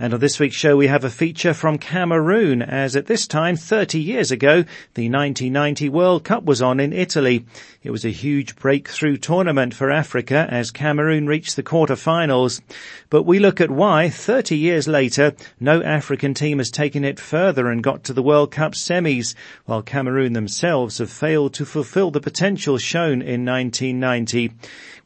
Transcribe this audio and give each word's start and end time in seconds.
And 0.00 0.14
on 0.14 0.20
this 0.20 0.38
week's 0.38 0.54
show 0.54 0.76
we 0.76 0.86
have 0.86 1.02
a 1.02 1.10
feature 1.10 1.52
from 1.52 1.76
Cameroon 1.76 2.62
as 2.62 2.94
at 2.94 3.06
this 3.06 3.26
time 3.26 3.56
30 3.56 3.98
years 3.98 4.30
ago 4.30 4.62
the 4.94 5.10
1990 5.10 5.88
World 5.88 6.22
Cup 6.22 6.44
was 6.44 6.62
on 6.62 6.78
in 6.78 6.92
Italy. 6.92 7.44
It 7.82 7.90
was 7.90 8.04
a 8.04 8.10
huge 8.10 8.54
breakthrough 8.54 9.16
tournament 9.16 9.74
for 9.74 9.90
Africa 9.90 10.46
as 10.48 10.70
Cameroon 10.70 11.26
reached 11.26 11.56
the 11.56 11.64
quarter-finals. 11.64 12.62
But 13.10 13.24
we 13.24 13.40
look 13.40 13.60
at 13.60 13.72
why 13.72 14.08
30 14.08 14.56
years 14.56 14.86
later 14.86 15.34
no 15.58 15.82
African 15.82 16.32
team 16.32 16.58
has 16.58 16.70
taken 16.70 17.02
it 17.02 17.18
further 17.18 17.68
and 17.68 17.82
got 17.82 18.04
to 18.04 18.12
the 18.12 18.22
World 18.22 18.52
Cup 18.52 18.74
semis 18.74 19.34
while 19.64 19.82
Cameroon 19.82 20.32
themselves 20.32 20.98
have 20.98 21.10
failed 21.10 21.54
to 21.54 21.66
fulfill 21.66 22.12
the 22.12 22.20
potential 22.20 22.78
shown 22.78 23.20
in 23.20 23.44
1990. 23.44 24.52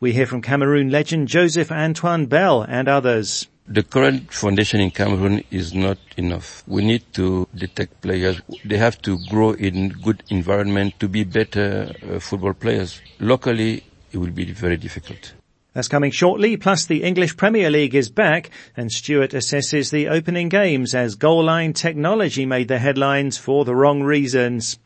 We 0.00 0.12
hear 0.12 0.26
from 0.26 0.42
Cameroon 0.42 0.90
legend 0.90 1.28
Joseph 1.28 1.72
Antoine 1.72 2.26
Bell 2.26 2.60
and 2.68 2.88
others. 2.88 3.48
The 3.72 3.82
current 3.82 4.30
foundation 4.30 4.82
in 4.82 4.90
Cameroon 4.90 5.44
is 5.50 5.72
not 5.72 5.96
enough. 6.18 6.62
We 6.66 6.84
need 6.84 7.10
to 7.14 7.48
detect 7.54 8.02
players. 8.02 8.38
They 8.66 8.76
have 8.76 9.00
to 9.00 9.16
grow 9.30 9.52
in 9.52 9.88
good 9.88 10.22
environment 10.28 11.00
to 11.00 11.08
be 11.08 11.24
better 11.24 11.90
uh, 12.06 12.18
football 12.18 12.52
players. 12.52 13.00
Locally, 13.18 13.82
it 14.12 14.18
will 14.18 14.30
be 14.30 14.52
very 14.52 14.76
difficult. 14.76 15.32
That's 15.72 15.88
coming 15.88 16.10
shortly, 16.10 16.58
plus 16.58 16.84
the 16.84 17.02
English 17.02 17.38
Premier 17.38 17.70
League 17.70 17.94
is 17.94 18.10
back 18.10 18.50
and 18.76 18.92
Stuart 18.92 19.30
assesses 19.30 19.90
the 19.90 20.08
opening 20.08 20.50
games 20.50 20.94
as 20.94 21.14
goal 21.14 21.42
line 21.42 21.72
technology 21.72 22.44
made 22.44 22.68
the 22.68 22.78
headlines 22.78 23.38
for 23.38 23.64
the 23.64 23.74
wrong 23.74 24.02
reasons. 24.02 24.78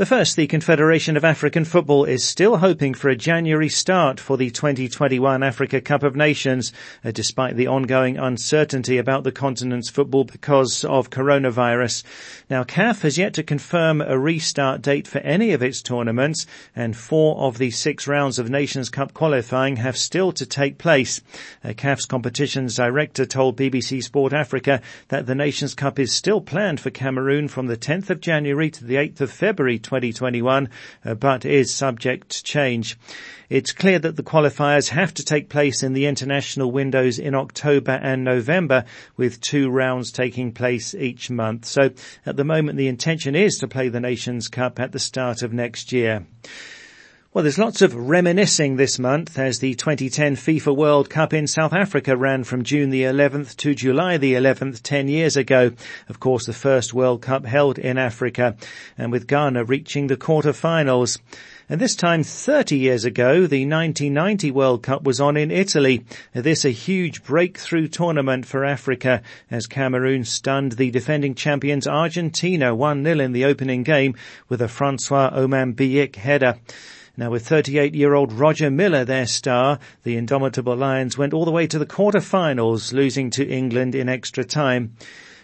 The 0.00 0.06
first, 0.06 0.34
the 0.34 0.46
Confederation 0.46 1.18
of 1.18 1.26
African 1.26 1.66
Football 1.66 2.06
is 2.06 2.24
still 2.24 2.56
hoping 2.56 2.94
for 2.94 3.10
a 3.10 3.14
January 3.14 3.68
start 3.68 4.18
for 4.18 4.38
the 4.38 4.48
2021 4.48 5.42
Africa 5.42 5.78
Cup 5.82 6.02
of 6.02 6.16
Nations, 6.16 6.72
uh, 7.04 7.10
despite 7.10 7.54
the 7.54 7.66
ongoing 7.66 8.16
uncertainty 8.16 8.96
about 8.96 9.24
the 9.24 9.30
continent's 9.30 9.90
football 9.90 10.24
because 10.24 10.86
of 10.86 11.10
coronavirus. 11.10 12.02
Now, 12.48 12.64
CAF 12.64 13.02
has 13.02 13.18
yet 13.18 13.34
to 13.34 13.42
confirm 13.42 14.00
a 14.00 14.18
restart 14.18 14.80
date 14.80 15.06
for 15.06 15.18
any 15.18 15.52
of 15.52 15.62
its 15.62 15.82
tournaments, 15.82 16.46
and 16.74 16.96
four 16.96 17.36
of 17.36 17.58
the 17.58 17.70
six 17.70 18.08
rounds 18.08 18.38
of 18.38 18.48
Nations 18.48 18.88
Cup 18.88 19.12
qualifying 19.12 19.76
have 19.76 19.98
still 19.98 20.32
to 20.32 20.46
take 20.46 20.78
place. 20.78 21.20
Uh, 21.62 21.74
CAF's 21.74 22.06
competitions 22.06 22.74
director 22.74 23.26
told 23.26 23.58
BBC 23.58 24.02
Sport 24.02 24.32
Africa 24.32 24.80
that 25.08 25.26
the 25.26 25.34
Nations 25.34 25.74
Cup 25.74 25.98
is 25.98 26.10
still 26.10 26.40
planned 26.40 26.80
for 26.80 26.88
Cameroon 26.88 27.48
from 27.48 27.66
the 27.66 27.76
10th 27.76 28.08
of 28.08 28.22
January 28.22 28.70
to 28.70 28.82
the 28.82 28.94
8th 28.94 29.20
of 29.20 29.30
February 29.30 29.78
2021, 29.90 30.68
uh, 31.04 31.14
but 31.14 31.44
is 31.44 31.74
subject 31.74 32.28
to 32.30 32.44
change. 32.44 32.96
It's 33.48 33.72
clear 33.72 33.98
that 33.98 34.14
the 34.14 34.22
qualifiers 34.22 34.90
have 34.90 35.12
to 35.14 35.24
take 35.24 35.48
place 35.48 35.82
in 35.82 35.94
the 35.94 36.06
international 36.06 36.70
windows 36.70 37.18
in 37.18 37.34
October 37.34 37.98
and 38.00 38.22
November, 38.22 38.84
with 39.16 39.40
two 39.40 39.68
rounds 39.68 40.12
taking 40.12 40.52
place 40.52 40.94
each 40.94 41.28
month. 41.28 41.64
So 41.64 41.90
at 42.24 42.36
the 42.36 42.44
moment, 42.44 42.78
the 42.78 42.86
intention 42.86 43.34
is 43.34 43.56
to 43.58 43.66
play 43.66 43.88
the 43.88 43.98
Nations 43.98 44.46
Cup 44.46 44.78
at 44.78 44.92
the 44.92 45.00
start 45.00 45.42
of 45.42 45.52
next 45.52 45.90
year. 45.90 46.24
Well, 47.32 47.44
there's 47.44 47.58
lots 47.58 47.80
of 47.80 47.94
reminiscing 47.94 48.74
this 48.74 48.98
month 48.98 49.38
as 49.38 49.60
the 49.60 49.76
2010 49.76 50.34
FIFA 50.34 50.76
World 50.76 51.08
Cup 51.08 51.32
in 51.32 51.46
South 51.46 51.72
Africa 51.72 52.16
ran 52.16 52.42
from 52.42 52.64
June 52.64 52.90
the 52.90 53.04
11th 53.04 53.54
to 53.58 53.72
July 53.72 54.16
the 54.16 54.34
11th 54.34 54.82
10 54.82 55.06
years 55.06 55.36
ago. 55.36 55.70
Of 56.08 56.18
course, 56.18 56.46
the 56.46 56.52
first 56.52 56.92
World 56.92 57.22
Cup 57.22 57.46
held 57.46 57.78
in 57.78 57.98
Africa 57.98 58.56
and 58.98 59.12
with 59.12 59.28
Ghana 59.28 59.62
reaching 59.62 60.08
the 60.08 60.16
quarter-finals. 60.16 61.20
And 61.68 61.80
this 61.80 61.94
time 61.94 62.24
30 62.24 62.76
years 62.76 63.04
ago, 63.04 63.46
the 63.46 63.64
1990 63.64 64.50
World 64.50 64.82
Cup 64.82 65.04
was 65.04 65.20
on 65.20 65.36
in 65.36 65.52
Italy. 65.52 66.04
This 66.34 66.64
a 66.64 66.70
huge 66.70 67.22
breakthrough 67.22 67.86
tournament 67.86 68.44
for 68.44 68.64
Africa 68.64 69.22
as 69.52 69.68
Cameroon 69.68 70.24
stunned 70.24 70.72
the 70.72 70.90
defending 70.90 71.36
champions 71.36 71.86
Argentina 71.86 72.74
1-0 72.74 73.20
in 73.20 73.30
the 73.30 73.44
opening 73.44 73.84
game 73.84 74.16
with 74.48 74.60
a 74.60 74.66
Francois 74.66 75.30
Omam 75.30 76.16
header. 76.16 76.56
Now 77.20 77.28
with 77.28 77.46
38-year-old 77.46 78.32
Roger 78.32 78.70
Milla, 78.70 79.04
their 79.04 79.26
star, 79.26 79.78
the 80.04 80.16
indomitable 80.16 80.74
Lions 80.74 81.18
went 81.18 81.34
all 81.34 81.44
the 81.44 81.50
way 81.50 81.66
to 81.66 81.78
the 81.78 81.84
quarter-finals, 81.84 82.94
losing 82.94 83.28
to 83.32 83.46
England 83.46 83.94
in 83.94 84.08
extra 84.08 84.42
time. 84.42 84.94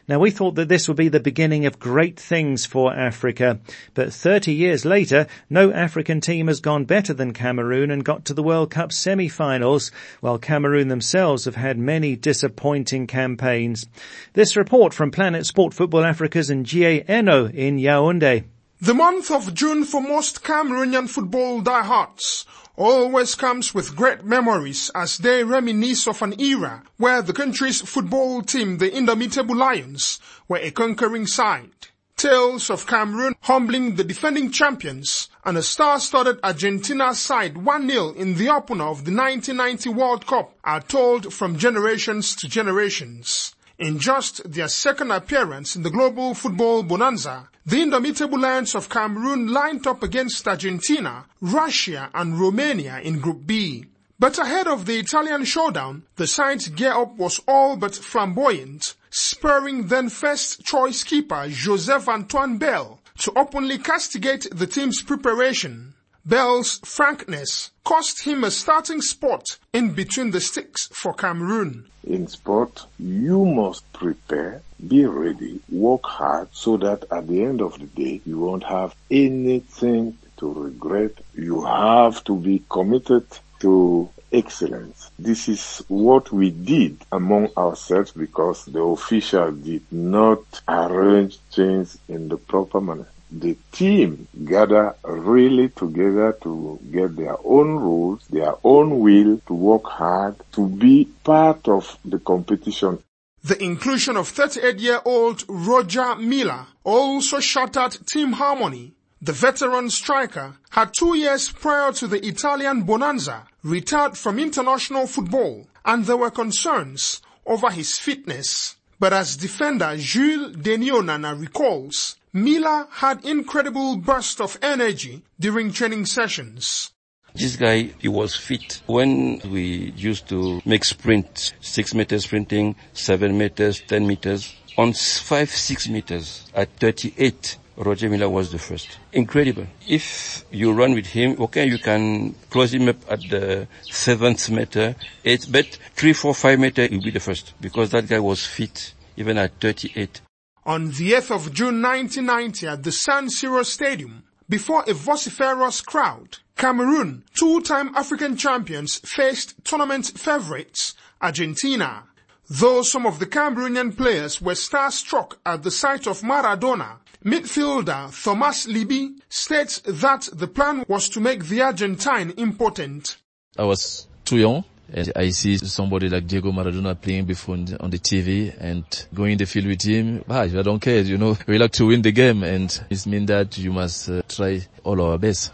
Now 0.09 0.19
we 0.19 0.31
thought 0.31 0.54
that 0.54 0.70
this 0.70 0.88
would 0.88 0.97
be 0.97 1.09
the 1.09 1.20
beginning 1.20 1.66
of 1.66 1.78
great 1.78 2.19
things 2.19 2.64
for 2.64 2.94
Africa, 2.94 3.60
but 3.92 4.10
30 4.10 4.54
years 4.54 4.87
later, 4.87 5.26
no 5.50 5.70
African 5.70 6.22
team 6.22 6.47
has 6.47 6.60
gone 6.60 6.87
better 6.87 7.12
than 7.12 7.34
Cameroon 7.34 7.91
and 7.91 8.03
got 8.03 8.25
to 8.25 8.32
the 8.32 8.43
World 8.43 8.70
Cup 8.70 8.91
semi-finals, 8.91 9.91
while 10.22 10.38
Cameroon 10.38 10.88
themselves 10.88 11.44
have 11.44 11.56
had 11.56 11.78
many 11.78 12.16
disappointing 12.16 13.06
campaigns. 13.06 13.84
This 14.32 14.56
report 14.56 14.94
from 14.94 15.10
Planet 15.10 15.44
Sport 15.44 15.75
Football 15.75 16.06
Africa's 16.06 16.48
Ngie 16.48 17.04
Eno 17.06 17.48
in 17.48 17.76
Yaoundé. 17.76 18.44
The 18.78 18.92
month 18.92 19.31
of 19.31 19.54
June 19.54 19.87
for 19.87 20.03
most 20.03 20.44
Cameroonian 20.44 21.09
football 21.09 21.62
diehards 21.62 22.44
always 22.76 23.34
comes 23.34 23.72
with 23.72 23.97
great 23.97 24.22
memories 24.22 24.91
as 24.94 25.16
they 25.16 25.42
reminisce 25.44 26.06
of 26.06 26.20
an 26.20 26.38
era 26.38 26.82
where 26.98 27.22
the 27.22 27.32
country's 27.32 27.81
football 27.81 28.42
team, 28.42 28.76
the 28.76 28.94
Indomitable 28.94 29.56
Lions, 29.56 30.20
were 30.47 30.59
a 30.59 30.70
conquering 30.70 31.26
side. 31.26 31.88
Tales 32.19 32.69
of 32.69 32.87
Cameroon 32.87 33.34
humbling 33.41 33.94
the 33.94 34.04
defending 34.04 34.50
champions 34.50 35.31
and 35.43 35.56
a 35.56 35.62
star-studded 35.62 36.38
Argentina 36.43 37.14
side 37.14 37.54
1-0 37.54 38.14
in 38.14 38.34
the 38.34 38.50
opener 38.50 38.84
of 38.84 39.06
the 39.06 39.10
1990 39.10 39.88
World 39.88 40.26
Cup 40.26 40.53
are 40.64 40.82
told 40.82 41.32
from 41.32 41.56
generations 41.56 42.37
to 42.37 42.47
generations. 42.47 43.54
In 43.78 43.98
just 43.98 44.50
their 44.50 44.69
second 44.69 45.10
appearance 45.10 45.76
in 45.76 45.82
the 45.82 45.91
global 45.91 46.32
football 46.32 46.82
bonanza, 46.82 47.50
the 47.66 47.82
indomitable 47.82 48.38
Lions 48.38 48.75
of 48.75 48.88
Cameroon 48.88 49.48
lined 49.48 49.87
up 49.87 50.03
against 50.03 50.48
Argentina, 50.48 51.26
Russia 51.42 52.09
and 52.14 52.41
Romania 52.41 53.00
in 53.00 53.19
Group 53.19 53.47
B. 53.47 53.84
But 54.19 54.38
ahead 54.38 54.66
of 54.66 54.87
the 54.87 54.98
Italian 54.98 55.44
showdown, 55.44 56.04
the 56.16 56.26
side's 56.26 56.69
gear-up 56.69 57.16
was 57.16 57.42
all 57.47 57.76
but 57.76 57.94
flamboyant, 57.94 58.94
spurring 59.10 59.88
then 59.88 60.08
first 60.08 60.64
choice 60.64 61.04
keeper 61.04 61.47
Joseph 61.50 62.08
Antoine 62.08 62.56
Bell 62.56 63.00
to 63.19 63.32
openly 63.37 63.76
castigate 63.76 64.47
the 64.50 64.66
team's 64.66 65.03
preparation. 65.03 65.93
Bell's 66.28 66.81
frankness 66.84 67.70
cost 67.84 68.25
him 68.25 68.42
a 68.42 68.50
starting 68.50 69.00
spot 69.00 69.60
in 69.72 69.92
between 69.92 70.32
the 70.32 70.41
sticks 70.41 70.88
for 70.88 71.14
Cameroon. 71.14 71.87
In 72.03 72.26
sport, 72.26 72.84
you 72.98 73.44
must 73.44 73.92
prepare, 73.92 74.60
be 74.88 75.06
ready, 75.06 75.60
work 75.70 76.04
hard 76.04 76.48
so 76.50 76.78
that 76.78 77.04
at 77.12 77.28
the 77.28 77.44
end 77.44 77.60
of 77.60 77.78
the 77.78 77.87
day 77.87 78.20
you 78.26 78.41
won't 78.41 78.64
have 78.64 78.97
anything 79.09 80.19
to 80.38 80.53
regret. 80.53 81.12
You 81.37 81.64
have 81.64 82.25
to 82.25 82.34
be 82.34 82.64
committed 82.69 83.26
to 83.60 84.10
excellence. 84.32 85.12
This 85.20 85.48
is 85.48 85.84
what 85.87 86.32
we 86.32 86.50
did 86.50 86.98
among 87.12 87.50
ourselves 87.56 88.10
because 88.10 88.64
the 88.64 88.82
official 88.82 89.53
did 89.53 89.84
not 89.93 90.43
arrange 90.66 91.38
things 91.53 91.98
in 92.08 92.28
the 92.31 92.37
proper 92.37 92.81
manner 92.81 93.06
the 93.31 93.56
team 93.72 94.28
gather 94.44 94.94
really 95.04 95.69
together 95.70 96.37
to 96.42 96.78
get 96.91 97.16
their 97.16 97.37
own 97.44 97.76
rules, 97.76 98.26
their 98.28 98.55
own 98.62 99.00
will 99.00 99.40
to 99.46 99.55
work 99.55 99.84
hard, 99.84 100.37
to 100.52 100.69
be 100.69 101.06
part 101.25 101.67
of 101.69 101.99
the 102.05 102.19
competition. 102.19 102.99
The 103.43 103.62
inclusion 103.62 104.17
of 104.17 104.32
38-year-old 104.32 105.44
Roger 105.49 106.17
Milla 106.17 106.67
also 106.84 107.40
shattered 107.40 107.96
team 108.06 108.32
harmony. 108.32 108.94
The 109.23 109.32
veteran 109.32 109.88
striker 109.90 110.56
had 110.70 110.93
two 110.93 111.17
years 111.17 111.50
prior 111.50 111.93
to 111.93 112.06
the 112.06 112.25
Italian 112.26 112.82
bonanza 112.82 113.46
retired 113.62 114.17
from 114.19 114.38
international 114.38 115.06
football 115.06 115.67
and 115.84 116.05
there 116.05 116.17
were 116.17 116.31
concerns 116.31 117.23
over 117.46 117.70
his 117.70 117.99
fitness. 117.99 118.76
But 118.98 119.12
as 119.12 119.37
defender 119.37 119.94
Jules 119.98 120.56
Denis 120.56 120.90
Onana 120.90 121.38
recalls, 121.38 122.16
Milla 122.32 122.88
had 122.90 123.25
incredible 123.25 123.96
burst 123.96 124.40
of 124.40 124.58
energy 124.62 125.22
during 125.38 125.72
training 125.72 126.06
sessions. 126.06 126.93
This 127.34 127.56
guy, 127.56 127.90
he 127.98 128.08
was 128.08 128.34
fit. 128.34 128.81
When 128.87 129.40
we 129.50 129.93
used 129.96 130.26
to 130.31 130.62
make 130.64 130.84
sprint, 130.84 131.52
six 131.60 131.93
meters 131.94 132.25
sprinting, 132.25 132.76
seven 132.94 133.37
meters, 133.37 133.82
ten 133.87 134.06
meters, 134.06 134.54
on 134.78 134.94
five, 134.94 135.50
six 135.50 135.88
meters 135.88 136.46
at 136.54 136.70
38, 136.76 137.58
Roger 137.76 138.08
Milla 138.08 138.28
was 138.28 138.50
the 138.52 138.58
first. 138.58 138.99
Incredible. 139.12 139.67
If 139.87 140.44
you 140.50 140.73
run 140.73 140.94
with 140.94 141.06
him, 141.06 141.37
okay, 141.40 141.67
you 141.67 141.78
can 141.78 142.34
close 142.50 142.73
him 142.73 142.88
up 142.88 142.96
at 143.11 143.20
the 143.28 143.69
seventh 143.82 144.49
meter, 144.50 144.96
eighth, 145.25 145.50
but 145.52 145.67
three, 145.94 146.12
four, 146.14 146.34
five 146.34 146.58
meter, 146.58 146.87
he'll 146.87 147.02
be 147.02 147.11
the 147.11 147.20
first 147.20 147.52
because 147.61 147.90
that 147.90 148.08
guy 148.08 148.19
was 148.19 148.46
fit 148.46 148.94
even 149.17 149.38
at 149.38 149.61
38. 149.61 150.20
On 150.64 150.88
the 150.90 151.12
8th 151.12 151.31
of 151.31 151.52
June 151.52 151.81
1990 151.81 152.67
at 152.67 152.82
the 152.82 152.93
San 152.93 153.26
Siro 153.28 153.64
Stadium, 153.64 154.25
before 154.49 154.84
a 154.87 154.94
vociferous 154.94 155.81
crowd, 155.81 156.38
Cameroon, 156.56 157.25
two-time 157.38 157.94
African 157.94 158.37
champions, 158.37 158.96
faced 158.96 159.55
tournament 159.64 160.06
favorites, 160.17 160.94
Argentina. 161.20 162.05
Though 162.49 162.82
some 162.82 163.06
of 163.06 163.19
the 163.19 163.26
Cameroonian 163.26 163.96
players 163.96 164.40
were 164.40 164.52
starstruck 164.55 165.37
at 165.44 165.64
the 165.64 165.70
sight 165.70 166.06
of 166.06 166.20
Maradona, 166.20 166.99
midfielder 167.24 168.10
Thomas 168.22 168.66
Libiih 168.66 169.18
states 169.28 169.80
that 169.84 170.28
the 170.32 170.46
plan 170.46 170.84
was 170.88 171.08
to 171.10 171.20
make 171.20 171.44
the 171.46 171.62
Argentine 171.62 172.32
important. 172.36 173.16
I 173.58 173.64
was 173.64 174.06
too 174.24 174.38
young 174.38 174.64
and 174.92 175.12
I 175.16 175.30
see 175.30 175.56
somebody 175.58 176.08
like 176.08 176.26
Diego 176.26 176.52
Maradona 176.52 177.00
playing 177.00 177.24
before 177.24 177.54
on 177.54 177.64
the, 177.64 177.82
on 177.82 177.90
the 177.90 177.98
TV 177.98 178.54
and 178.58 178.84
going 179.12 179.32
in 179.32 179.38
the 179.38 179.46
field 179.46 179.66
with 179.66 179.82
him. 179.82 180.24
Ah, 180.28 180.42
I 180.42 180.48
don't 180.62 180.80
care, 180.80 181.00
you 181.00 181.18
know. 181.18 181.36
We 181.46 181.58
like 181.58 181.72
to 181.72 181.86
win 181.86 182.02
the 182.02 182.12
game 182.12 182.42
and 182.42 182.70
it 182.90 183.06
means 183.06 183.26
that 183.28 183.58
you 183.58 183.72
must 183.72 184.08
uh, 184.08 184.22
try 184.28 184.66
all 184.84 185.00
our 185.00 185.18
best. 185.18 185.52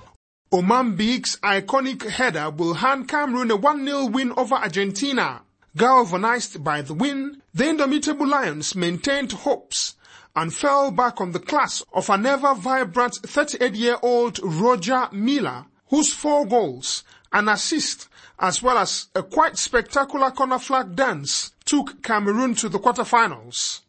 Omam-Biyik's 0.53 1.37
iconic 1.37 2.07
header 2.07 2.51
will 2.51 2.75
hand 2.75 3.09
Cameroon 3.09 3.51
a 3.51 3.57
1-0 3.57 4.13
win 4.13 4.33
over 4.37 4.55
Argentina. 4.57 5.43
Galvanized 5.75 6.63
by 6.63 6.83
the 6.83 6.93
win, 6.93 7.41
the 7.55 7.71
indomitable 7.71 8.29
Lions 8.29 8.75
maintained 8.75 9.33
hopes 9.33 9.95
and 10.35 10.53
fell 10.55 10.91
back 10.91 11.21
on 11.21 11.33
the 11.33 11.39
class 11.39 11.83
of 11.93 12.09
an 12.11 12.27
ever 12.27 12.55
vibrant 12.55 13.15
38-year-old 13.23 14.41
Roger 14.43 15.09
Milla, 15.13 15.67
whose 15.89 16.13
four 16.13 16.47
goals, 16.47 17.05
an 17.33 17.49
assist, 17.49 18.09
as 18.39 18.63
well 18.63 18.79
as 18.79 19.09
a 19.15 19.23
quite 19.23 19.57
spectacular 19.57 20.31
corner 20.31 20.59
flag 20.59 20.97
dance 20.97 21.53
took 21.65 22.03
Cameroon 22.03 22.55
to 22.57 22.69
the 22.69 22.79
quarterfinals. 22.79 23.81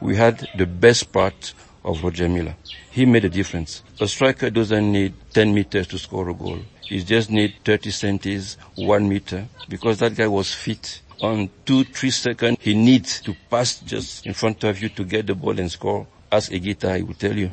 We 0.00 0.16
had 0.16 0.48
the 0.56 0.66
best 0.66 1.12
part 1.12 1.54
of 1.84 2.02
Roger 2.02 2.28
Milla. 2.28 2.56
He 2.90 3.06
made 3.06 3.24
a 3.24 3.28
difference. 3.28 3.82
A 4.00 4.08
striker 4.08 4.50
doesn't 4.50 4.92
need 4.92 5.14
10 5.32 5.54
meters 5.54 5.86
to 5.88 5.98
score 5.98 6.28
a 6.28 6.34
goal. 6.34 6.58
He 6.82 7.02
just 7.02 7.30
needs 7.30 7.54
30 7.64 7.90
centimeters, 7.90 8.56
one 8.76 9.08
meter, 9.08 9.48
because 9.68 9.98
that 9.98 10.14
guy 10.14 10.26
was 10.26 10.52
fit. 10.52 11.00
On 11.24 11.48
two, 11.64 11.84
three 11.84 12.10
seconds, 12.10 12.58
he 12.60 12.74
needs 12.74 13.22
to 13.22 13.34
pass 13.48 13.78
just 13.78 14.26
in 14.26 14.34
front 14.34 14.62
of 14.64 14.82
you 14.82 14.90
to 14.90 15.04
get 15.04 15.26
the 15.26 15.34
ball 15.34 15.58
and 15.58 15.72
score. 15.72 16.06
As 16.30 16.50
a 16.50 16.58
guitar, 16.58 16.90
I 16.90 17.00
will 17.00 17.14
tell 17.14 17.34
you. 17.34 17.50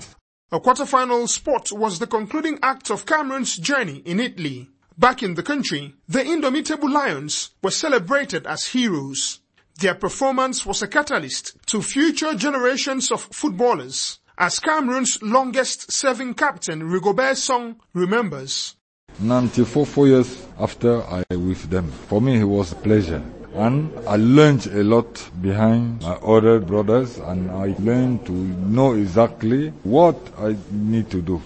A 0.52 0.60
quarterfinal 0.60 1.30
spot 1.30 1.72
was 1.72 1.98
the 1.98 2.06
concluding 2.06 2.60
act 2.62 2.92
of 2.92 3.06
Cameroon's 3.06 3.56
journey 3.56 4.02
in 4.04 4.20
Italy. 4.20 4.68
Back 4.98 5.24
in 5.24 5.36
the 5.36 5.42
country, 5.44 5.94
the 6.10 6.22
indomitable 6.22 6.92
Lions 6.92 7.52
were 7.64 7.72
celebrated 7.72 8.46
as 8.46 8.68
heroes. 8.68 9.40
Their 9.80 9.96
performance 9.96 10.66
was 10.66 10.82
a 10.82 10.88
catalyst 10.90 11.56
to 11.68 11.82
future 11.82 12.34
generations 12.34 13.10
of 13.10 13.22
footballers, 13.22 14.20
as 14.38 14.60
Cameroon's 14.60 15.22
longest 15.22 15.94
serving 15.94 16.34
captain 16.34 16.82
Rigobert 16.82 17.38
Song 17.38 17.78
remembers. 17.94 18.76
94 19.22 19.86
four 19.86 20.08
years 20.08 20.46
after 20.60 21.02
I 21.04 21.24
with 21.30 21.70
them. 21.70 21.90
For 22.10 22.20
me, 22.20 22.42
it 22.42 22.44
was 22.44 22.74
a 22.74 22.76
pleasure. 22.76 23.24
And 23.54 23.92
I 24.08 24.16
learned 24.16 24.68
a 24.68 24.84
lot 24.84 25.30
behind 25.42 26.02
my 26.02 26.14
other 26.14 26.60
brothers 26.60 27.18
and 27.18 27.52
I 27.52 27.76
learned 27.80 28.26
to 28.28 28.32
know 28.32 28.94
exactly 28.94 29.70
what 29.84 30.16
I 30.38 30.56
need 30.72 31.10
to 31.12 31.22
do. 31.22 31.42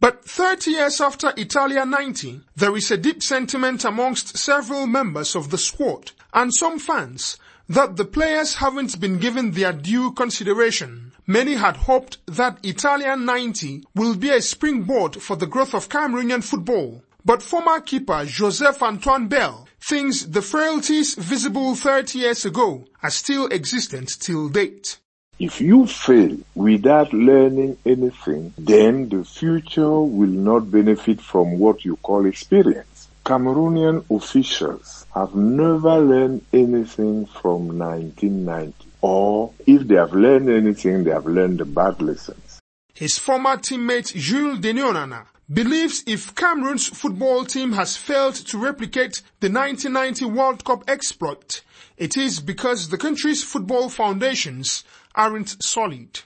But 0.00 0.24
30 0.24 0.72
years 0.72 1.00
after 1.00 1.32
Italia 1.36 1.86
90, 1.86 2.40
there 2.56 2.76
is 2.76 2.90
a 2.90 2.96
deep 2.96 3.22
sentiment 3.22 3.84
amongst 3.84 4.36
several 4.36 4.86
members 4.86 5.34
of 5.34 5.50
the 5.50 5.58
squad 5.58 6.10
and 6.32 6.52
some 6.52 6.78
fans 6.78 7.38
that 7.68 7.96
the 7.96 8.04
players 8.04 8.56
haven't 8.56 9.00
been 9.00 9.18
given 9.18 9.52
their 9.52 9.72
due 9.72 10.12
consideration. 10.12 11.12
Many 11.26 11.54
had 11.54 11.76
hoped 11.76 12.18
that 12.26 12.58
Italia 12.62 13.16
90 13.16 13.84
will 13.94 14.14
be 14.14 14.28
a 14.28 14.42
springboard 14.42 15.22
for 15.22 15.36
the 15.36 15.46
growth 15.46 15.72
of 15.74 15.88
Cameroonian 15.88 16.44
football. 16.44 17.02
But 17.24 17.40
former 17.40 17.80
keeper 17.80 18.26
Joseph 18.26 18.82
Antoine 18.82 19.28
Bell 19.28 19.63
thinks 19.86 20.22
the 20.22 20.40
frailties 20.40 21.14
visible 21.14 21.74
30 21.74 22.18
years 22.18 22.46
ago 22.46 22.86
are 23.02 23.10
still 23.10 23.48
existent 23.52 24.08
till 24.18 24.48
date. 24.48 24.98
If 25.38 25.60
you 25.60 25.86
fail 25.86 26.38
without 26.54 27.12
learning 27.12 27.76
anything, 27.84 28.54
then 28.56 29.10
the 29.10 29.24
future 29.24 30.00
will 30.00 30.30
not 30.30 30.70
benefit 30.70 31.20
from 31.20 31.58
what 31.58 31.84
you 31.84 31.96
call 31.96 32.24
experience. 32.24 33.08
Cameroonian 33.26 34.04
officials 34.10 35.04
have 35.14 35.34
never 35.34 35.98
learned 35.98 36.42
anything 36.52 37.26
from 37.26 37.78
1990. 37.78 38.72
Or 39.02 39.52
if 39.66 39.86
they 39.86 39.96
have 39.96 40.14
learned 40.14 40.48
anything, 40.48 41.04
they 41.04 41.10
have 41.10 41.26
learned 41.26 41.58
the 41.58 41.66
bad 41.66 42.00
lessons. 42.00 42.60
His 42.94 43.18
former 43.18 43.56
teammate 43.58 44.14
Jules 44.14 44.60
Denis 44.60 44.84
Onana 44.84 45.26
believes 45.52 46.02
if 46.06 46.34
Cameroon's 46.34 46.88
football 46.88 47.44
team 47.44 47.72
has 47.72 47.96
failed 47.96 48.34
to 48.34 48.58
replicate 48.58 49.22
the 49.40 49.50
1990 49.50 50.24
World 50.26 50.64
Cup 50.64 50.84
exploit, 50.88 51.62
it 51.96 52.16
is 52.16 52.40
because 52.40 52.88
the 52.88 52.98
country's 52.98 53.44
football 53.44 53.88
foundations 53.88 54.84
aren't 55.14 55.62
solid. 55.62 56.20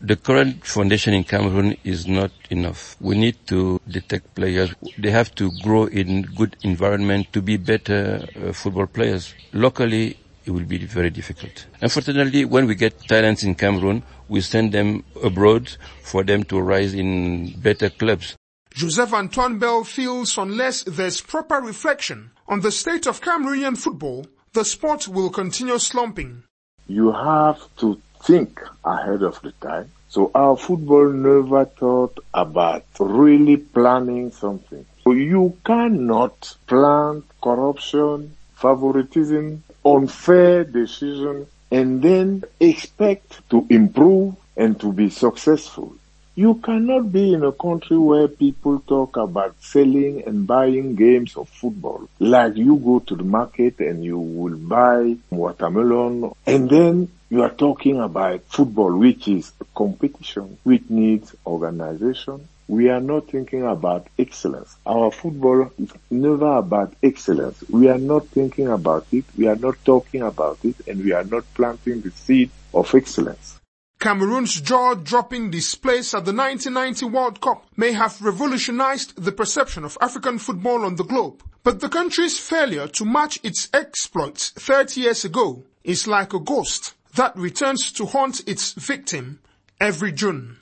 The 0.00 0.16
current 0.16 0.66
foundation 0.66 1.14
in 1.14 1.24
Cameroon 1.24 1.76
is 1.84 2.06
not 2.06 2.30
enough. 2.50 2.96
We 3.00 3.16
need 3.16 3.46
to 3.46 3.80
detect 3.88 4.34
players. 4.34 4.74
They 4.98 5.10
have 5.10 5.34
to 5.36 5.50
grow 5.62 5.86
in 5.86 6.22
good 6.22 6.56
environment 6.62 7.32
to 7.32 7.40
be 7.40 7.56
better 7.56 8.26
uh, 8.36 8.52
football 8.52 8.86
players. 8.86 9.34
Locally, 9.52 10.18
it 10.44 10.50
will 10.50 10.64
be 10.64 10.78
very 10.78 11.08
difficult. 11.08 11.66
Unfortunately, 11.80 12.44
when 12.44 12.66
we 12.66 12.74
get 12.74 13.00
talents 13.08 13.44
in 13.44 13.54
Cameroon, 13.54 14.02
we 14.28 14.42
send 14.42 14.72
them 14.72 15.04
abroad 15.22 15.74
for 16.02 16.22
them 16.22 16.44
to 16.44 16.60
rise 16.60 16.92
in 16.92 17.58
better 17.60 17.88
clubs. 17.88 18.36
Joseph 18.74 19.14
Antoine 19.14 19.60
Bell 19.60 19.84
feels 19.84 20.36
unless 20.36 20.82
there's 20.82 21.20
proper 21.20 21.60
reflection 21.60 22.32
on 22.48 22.58
the 22.58 22.72
state 22.72 23.06
of 23.06 23.20
Cameroonian 23.20 23.78
football, 23.78 24.26
the 24.52 24.64
sport 24.64 25.06
will 25.06 25.30
continue 25.30 25.78
slumping. 25.78 26.42
You 26.88 27.12
have 27.12 27.60
to 27.76 28.00
think 28.24 28.60
ahead 28.84 29.22
of 29.22 29.40
the 29.42 29.52
time. 29.52 29.92
So 30.08 30.32
our 30.34 30.56
football 30.56 31.08
never 31.08 31.66
thought 31.66 32.18
about 32.34 32.84
really 32.98 33.58
planning 33.58 34.32
something. 34.32 34.84
So 35.04 35.12
you 35.12 35.56
cannot 35.64 36.56
plan 36.66 37.22
corruption, 37.40 38.36
favoritism, 38.56 39.62
unfair 39.84 40.64
decision, 40.64 41.46
and 41.70 42.02
then 42.02 42.42
expect 42.58 43.48
to 43.50 43.68
improve 43.70 44.34
and 44.56 44.80
to 44.80 44.92
be 44.92 45.10
successful. 45.10 45.94
You 46.36 46.56
cannot 46.56 47.12
be 47.12 47.32
in 47.32 47.44
a 47.44 47.52
country 47.52 47.96
where 47.96 48.26
people 48.26 48.80
talk 48.80 49.16
about 49.16 49.54
selling 49.60 50.24
and 50.26 50.48
buying 50.48 50.96
games 50.96 51.36
of 51.36 51.48
football. 51.48 52.08
Like 52.18 52.56
you 52.56 52.74
go 52.74 52.98
to 52.98 53.14
the 53.14 53.22
market 53.22 53.78
and 53.78 54.04
you 54.04 54.18
will 54.18 54.56
buy 54.56 55.14
watermelon 55.30 56.32
and 56.44 56.68
then 56.68 57.08
you 57.30 57.42
are 57.42 57.50
talking 57.50 58.00
about 58.00 58.42
football, 58.48 58.98
which 58.98 59.28
is 59.28 59.52
a 59.60 59.64
competition, 59.76 60.58
which 60.64 60.90
needs 60.90 61.36
organization. 61.46 62.48
We 62.66 62.88
are 62.88 63.00
not 63.00 63.28
thinking 63.28 63.62
about 63.62 64.08
excellence. 64.18 64.74
Our 64.84 65.12
football 65.12 65.70
is 65.78 65.92
never 66.10 66.56
about 66.56 66.94
excellence. 67.00 67.62
We 67.70 67.88
are 67.88 67.98
not 67.98 68.26
thinking 68.26 68.66
about 68.66 69.06
it. 69.12 69.24
We 69.38 69.46
are 69.46 69.54
not 69.54 69.76
talking 69.84 70.22
about 70.22 70.58
it 70.64 70.74
and 70.88 71.04
we 71.04 71.12
are 71.12 71.24
not 71.24 71.44
planting 71.54 72.00
the 72.00 72.10
seed 72.10 72.50
of 72.72 72.92
excellence. 72.92 73.60
Cameroon's 74.04 74.60
jaw-dropping 74.60 75.50
displays 75.50 76.12
at 76.12 76.26
the 76.26 76.34
1990 76.34 77.06
World 77.06 77.40
Cup 77.40 77.64
may 77.74 77.92
have 77.92 78.20
revolutionized 78.20 79.16
the 79.16 79.32
perception 79.32 79.82
of 79.82 79.96
African 79.98 80.38
football 80.38 80.84
on 80.84 80.96
the 80.96 81.04
globe. 81.04 81.42
But 81.62 81.80
the 81.80 81.88
country's 81.88 82.38
failure 82.38 82.86
to 82.86 83.06
match 83.06 83.40
its 83.42 83.70
exploits 83.72 84.50
30 84.50 85.00
years 85.00 85.24
ago 85.24 85.62
is 85.84 86.06
like 86.06 86.34
a 86.34 86.38
ghost 86.38 86.92
that 87.14 87.34
returns 87.34 87.90
to 87.92 88.04
haunt 88.04 88.46
its 88.46 88.74
victim 88.74 89.38
every 89.80 90.12
June. 90.12 90.58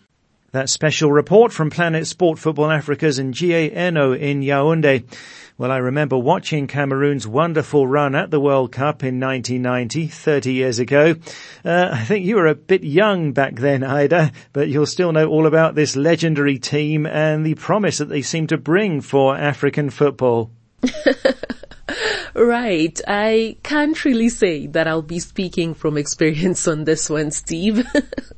That 0.53 0.69
special 0.69 1.11
report 1.11 1.51
from 1.51 1.71
Planet 1.71 2.07
Sport 2.07 2.39
Football 2.39 2.71
Africa's 2.71 3.19
Ngie 3.19 3.73
GANO 3.73 4.13
in 4.13 4.43
Yaoundé. 4.43 5.03
Well, 5.57 5.71
I 5.71 5.79
remember 5.79 6.19
watching 6.19 6.67
Cameroon's 6.67 7.27
wonderful 7.27 7.87
run 7.87 8.15
at 8.15 8.31
the 8.31 8.39
World 8.39 8.71
Cup 8.71 9.03
in 9.03 9.19
1990, 9.19 10.09
30 10.09 10.53
years 10.53 10.79
ago. 10.79 11.15
Uh, 11.65 11.89
I 11.93 12.05
think 12.05 12.27
you 12.27 12.37
were 12.37 12.49
a 12.49 12.55
bit 12.55 12.85
young 12.85 13.33
back 13.33 13.55
then, 13.55 13.83
Ida, 13.83 14.31
but 14.53 14.69
you'll 14.69 14.85
still 14.85 15.13
know 15.13 15.27
all 15.27 15.47
about 15.47 15.75
this 15.75 15.97
legendary 15.97 16.59
team 16.59 17.07
and 17.07 17.47
the 17.47 17.55
promise 17.55 17.97
that 17.97 18.11
they 18.11 18.21
seem 18.21 18.47
to 18.49 18.59
bring 18.59 19.01
for 19.01 19.35
African 19.35 19.89
football. 19.89 20.51
right. 22.35 23.01
I 23.07 23.57
can't 23.63 24.05
really 24.05 24.29
say 24.29 24.67
that 24.69 24.87
I'll 24.87 25.03
be 25.03 25.19
speaking 25.19 25.75
from 25.75 25.97
experience 25.97 26.67
on 26.69 26.85
this 26.85 27.09
one, 27.11 27.31
Steve. 27.31 27.87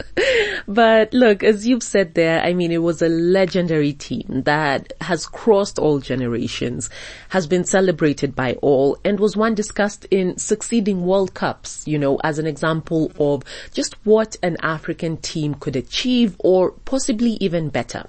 but 0.68 1.12
look, 1.12 1.42
as 1.42 1.66
you've 1.66 1.82
said 1.82 2.14
there, 2.14 2.42
I 2.42 2.54
mean, 2.54 2.72
it 2.72 2.82
was 2.82 3.02
a 3.02 3.08
legendary 3.08 3.92
team 3.92 4.42
that 4.44 4.92
has 5.00 5.26
crossed 5.26 5.78
all 5.78 6.00
generations, 6.00 6.90
has 7.28 7.46
been 7.46 7.64
celebrated 7.64 8.34
by 8.34 8.54
all, 8.54 8.98
and 9.04 9.20
was 9.20 9.36
one 9.36 9.54
discussed 9.54 10.06
in 10.06 10.38
succeeding 10.38 11.04
World 11.04 11.34
Cups, 11.34 11.86
you 11.86 11.98
know, 11.98 12.18
as 12.24 12.38
an 12.38 12.46
example 12.46 13.12
of 13.18 13.42
just 13.72 13.94
what 14.04 14.36
an 14.42 14.56
African 14.62 15.16
team 15.18 15.54
could 15.54 15.76
achieve 15.76 16.36
or 16.38 16.72
possibly 16.72 17.32
even 17.40 17.68
better. 17.68 18.08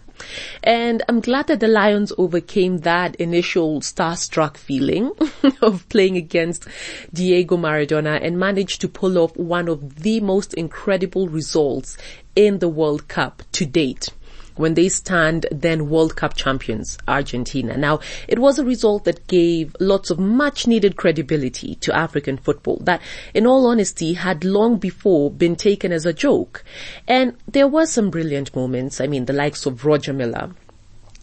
And 0.63 1.03
I'm 1.07 1.19
glad 1.19 1.47
that 1.47 1.59
the 1.59 1.67
Lions 1.67 2.11
overcame 2.17 2.79
that 2.79 3.15
initial 3.15 3.81
starstruck 3.81 4.57
feeling 4.57 5.11
of 5.61 5.87
playing 5.89 6.17
against 6.17 6.67
Diego 7.13 7.57
Maradona 7.57 8.19
and 8.21 8.39
managed 8.39 8.81
to 8.81 8.87
pull 8.87 9.17
off 9.17 9.35
one 9.35 9.67
of 9.67 10.01
the 10.01 10.19
most 10.19 10.53
incredible 10.53 11.27
results 11.27 11.97
in 12.35 12.59
the 12.59 12.69
World 12.69 13.07
Cup 13.07 13.43
to 13.53 13.65
date 13.65 14.09
when 14.55 14.73
they 14.73 14.89
stand 14.89 15.45
then 15.51 15.89
World 15.89 16.15
Cup 16.15 16.35
champions, 16.35 16.97
Argentina. 17.07 17.77
Now, 17.77 17.99
it 18.27 18.39
was 18.39 18.59
a 18.59 18.65
result 18.65 19.03
that 19.05 19.27
gave 19.27 19.75
lots 19.79 20.09
of 20.09 20.19
much 20.19 20.67
needed 20.67 20.95
credibility 20.95 21.75
to 21.75 21.95
African 21.95 22.37
football 22.37 22.77
that, 22.83 23.01
in 23.33 23.45
all 23.45 23.67
honesty, 23.67 24.13
had 24.13 24.43
long 24.43 24.77
before 24.77 25.31
been 25.31 25.55
taken 25.55 25.91
as 25.91 26.05
a 26.05 26.13
joke. 26.13 26.63
And 27.07 27.35
there 27.47 27.67
were 27.67 27.85
some 27.85 28.09
brilliant 28.09 28.55
moments. 28.55 29.01
I 29.01 29.07
mean, 29.07 29.25
the 29.25 29.33
likes 29.33 29.65
of 29.65 29.85
Roger 29.85 30.13
Milla, 30.13 30.51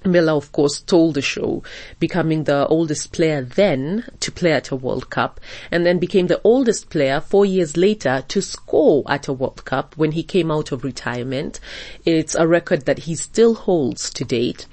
Milla, 0.05 0.37
of 0.37 0.53
course, 0.53 0.81
told 0.81 1.15
the 1.15 1.23
show, 1.23 1.63
becoming 1.99 2.45
the 2.45 2.67
oldest 2.67 3.13
player 3.13 3.43
then 3.43 4.05
to 4.21 4.33
play 4.33 4.53
at 4.53 4.71
a 4.71 4.77
World 4.77 5.11
Cup, 5.11 5.41
and 5.71 5.87
then 5.87 5.99
became 5.99 6.27
the 6.27 6.41
oldest 6.45 6.91
player 6.91 7.21
four 7.21 7.45
years 7.45 7.77
later 7.77 8.25
to 8.29 8.43
score 8.43 9.05
at 9.09 9.29
a 9.29 9.33
World 9.33 9.65
Cup 9.65 9.97
when 9.97 10.13
he 10.13 10.23
came 10.23 10.51
out 10.51 10.73
of 10.73 10.85
retirement. 10.85 11.61
It's 12.05 12.35
a 12.35 12.47
record 12.47 12.87
that 12.87 13.01
he 13.01 13.15
still 13.15 13.55
holds 13.55 14.11
to 14.11 14.25
date. 14.25 14.67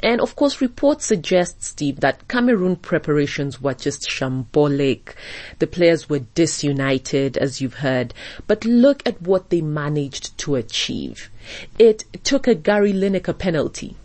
And 0.00 0.20
of 0.20 0.34
course, 0.34 0.60
reports 0.60 1.06
suggest, 1.06 1.62
Steve, 1.62 2.00
that 2.00 2.26
Cameroon 2.26 2.74
preparations 2.76 3.60
were 3.60 3.74
just 3.74 4.08
shambolic. 4.08 5.14
The 5.60 5.68
players 5.68 6.08
were 6.08 6.26
disunited, 6.34 7.36
as 7.36 7.60
you've 7.60 7.74
heard. 7.74 8.12
But 8.48 8.64
look 8.64 9.02
at 9.06 9.22
what 9.22 9.50
they 9.50 9.60
managed 9.60 10.36
to 10.38 10.56
achieve. 10.56 11.30
It 11.78 12.04
took 12.24 12.48
a 12.48 12.54
Gary 12.56 12.92
Lineker 12.92 13.38
penalty 13.38 13.96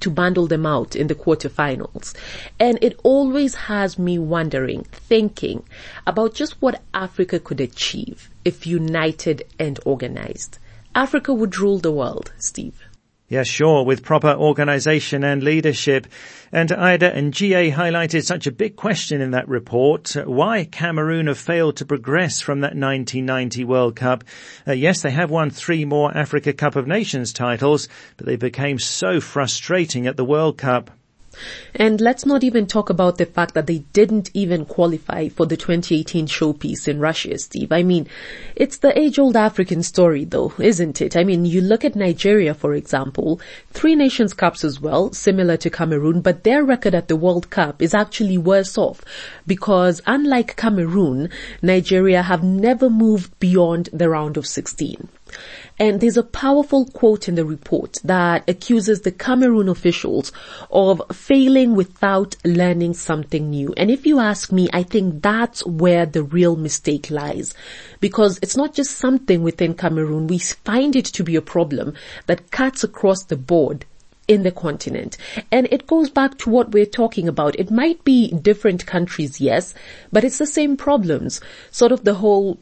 to 0.00 0.10
bundle 0.10 0.46
them 0.46 0.66
out 0.66 0.96
in 0.96 1.06
the 1.06 1.14
quarterfinals. 1.14 2.14
And 2.58 2.78
it 2.82 2.98
always 3.02 3.54
has 3.54 3.98
me 3.98 4.18
wondering, 4.18 4.84
thinking 4.84 5.62
about 6.06 6.34
just 6.34 6.60
what 6.60 6.82
Africa 6.92 7.38
could 7.38 7.60
achieve 7.60 8.30
if 8.44 8.66
united 8.66 9.44
and 9.58 9.78
organized. 9.84 10.58
Africa 10.94 11.32
would 11.32 11.58
rule 11.58 11.78
the 11.78 11.92
world, 11.92 12.32
Steve. 12.38 12.82
Yeah, 13.30 13.44
sure, 13.44 13.84
with 13.84 14.02
proper 14.02 14.32
organisation 14.32 15.22
and 15.22 15.40
leadership. 15.40 16.08
And 16.50 16.72
Ida 16.72 17.14
and 17.14 17.32
GA 17.32 17.70
highlighted 17.70 18.24
such 18.24 18.48
a 18.48 18.52
big 18.52 18.74
question 18.74 19.20
in 19.20 19.30
that 19.30 19.48
report, 19.48 20.16
why 20.24 20.64
Cameroon 20.64 21.28
have 21.28 21.38
failed 21.38 21.76
to 21.76 21.84
progress 21.84 22.40
from 22.40 22.62
that 22.62 22.74
1990 22.74 23.62
World 23.62 23.94
Cup. 23.94 24.24
Uh, 24.66 24.72
yes, 24.72 25.02
they 25.02 25.12
have 25.12 25.30
won 25.30 25.50
three 25.50 25.84
more 25.84 26.10
Africa 26.12 26.52
Cup 26.52 26.74
of 26.74 26.88
Nations 26.88 27.32
titles, 27.32 27.88
but 28.16 28.26
they 28.26 28.34
became 28.34 28.80
so 28.80 29.20
frustrating 29.20 30.08
at 30.08 30.16
the 30.16 30.24
World 30.24 30.58
Cup. 30.58 30.90
And 31.74 32.00
let's 32.00 32.26
not 32.26 32.42
even 32.42 32.66
talk 32.66 32.90
about 32.90 33.18
the 33.18 33.26
fact 33.26 33.54
that 33.54 33.66
they 33.66 33.78
didn't 33.92 34.30
even 34.34 34.64
qualify 34.64 35.28
for 35.28 35.46
the 35.46 35.56
2018 35.56 36.26
showpiece 36.26 36.88
in 36.88 37.00
Russia, 37.00 37.38
Steve. 37.38 37.72
I 37.72 37.82
mean, 37.82 38.08
it's 38.56 38.78
the 38.78 38.98
age-old 38.98 39.36
African 39.36 39.82
story 39.82 40.24
though, 40.24 40.52
isn't 40.58 41.00
it? 41.00 41.16
I 41.16 41.24
mean, 41.24 41.44
you 41.44 41.60
look 41.60 41.84
at 41.84 41.96
Nigeria, 41.96 42.54
for 42.54 42.74
example, 42.74 43.40
three 43.72 43.94
nations 43.94 44.34
cups 44.34 44.64
as 44.64 44.80
well, 44.80 45.12
similar 45.12 45.56
to 45.58 45.70
Cameroon, 45.70 46.20
but 46.20 46.44
their 46.44 46.64
record 46.64 46.94
at 46.94 47.08
the 47.08 47.16
World 47.16 47.50
Cup 47.50 47.80
is 47.80 47.94
actually 47.94 48.38
worse 48.38 48.76
off 48.76 49.02
because 49.46 50.00
unlike 50.06 50.56
Cameroon, 50.56 51.30
Nigeria 51.62 52.22
have 52.22 52.42
never 52.42 52.90
moved 52.90 53.38
beyond 53.38 53.88
the 53.92 54.08
round 54.08 54.36
of 54.36 54.46
16. 54.46 55.08
And 55.78 56.00
there's 56.00 56.16
a 56.16 56.22
powerful 56.22 56.86
quote 56.86 57.28
in 57.28 57.34
the 57.34 57.44
report 57.44 57.98
that 58.04 58.48
accuses 58.48 59.00
the 59.00 59.12
Cameroon 59.12 59.68
officials 59.68 60.32
of 60.70 61.02
failing 61.12 61.74
without 61.74 62.36
learning 62.44 62.94
something 62.94 63.50
new. 63.50 63.72
And 63.76 63.90
if 63.90 64.06
you 64.06 64.18
ask 64.18 64.52
me, 64.52 64.68
I 64.72 64.82
think 64.82 65.22
that's 65.22 65.64
where 65.64 66.06
the 66.06 66.22
real 66.22 66.56
mistake 66.56 67.10
lies. 67.10 67.54
Because 68.00 68.38
it's 68.42 68.56
not 68.56 68.74
just 68.74 68.98
something 68.98 69.42
within 69.42 69.74
Cameroon. 69.74 70.26
We 70.26 70.38
find 70.38 70.96
it 70.96 71.06
to 71.06 71.24
be 71.24 71.36
a 71.36 71.42
problem 71.42 71.94
that 72.26 72.50
cuts 72.50 72.84
across 72.84 73.24
the 73.24 73.36
board 73.36 73.84
in 74.30 74.44
the 74.44 74.52
continent. 74.52 75.16
And 75.50 75.66
it 75.72 75.88
goes 75.88 76.08
back 76.08 76.38
to 76.38 76.50
what 76.50 76.70
we're 76.70 76.86
talking 76.86 77.26
about. 77.26 77.58
It 77.58 77.72
might 77.72 78.04
be 78.04 78.30
different 78.30 78.86
countries, 78.86 79.40
yes, 79.40 79.74
but 80.12 80.22
it's 80.22 80.38
the 80.38 80.46
same 80.46 80.76
problems. 80.76 81.40
Sort 81.72 81.90
of 81.90 82.04
the 82.04 82.14
whole 82.14 82.60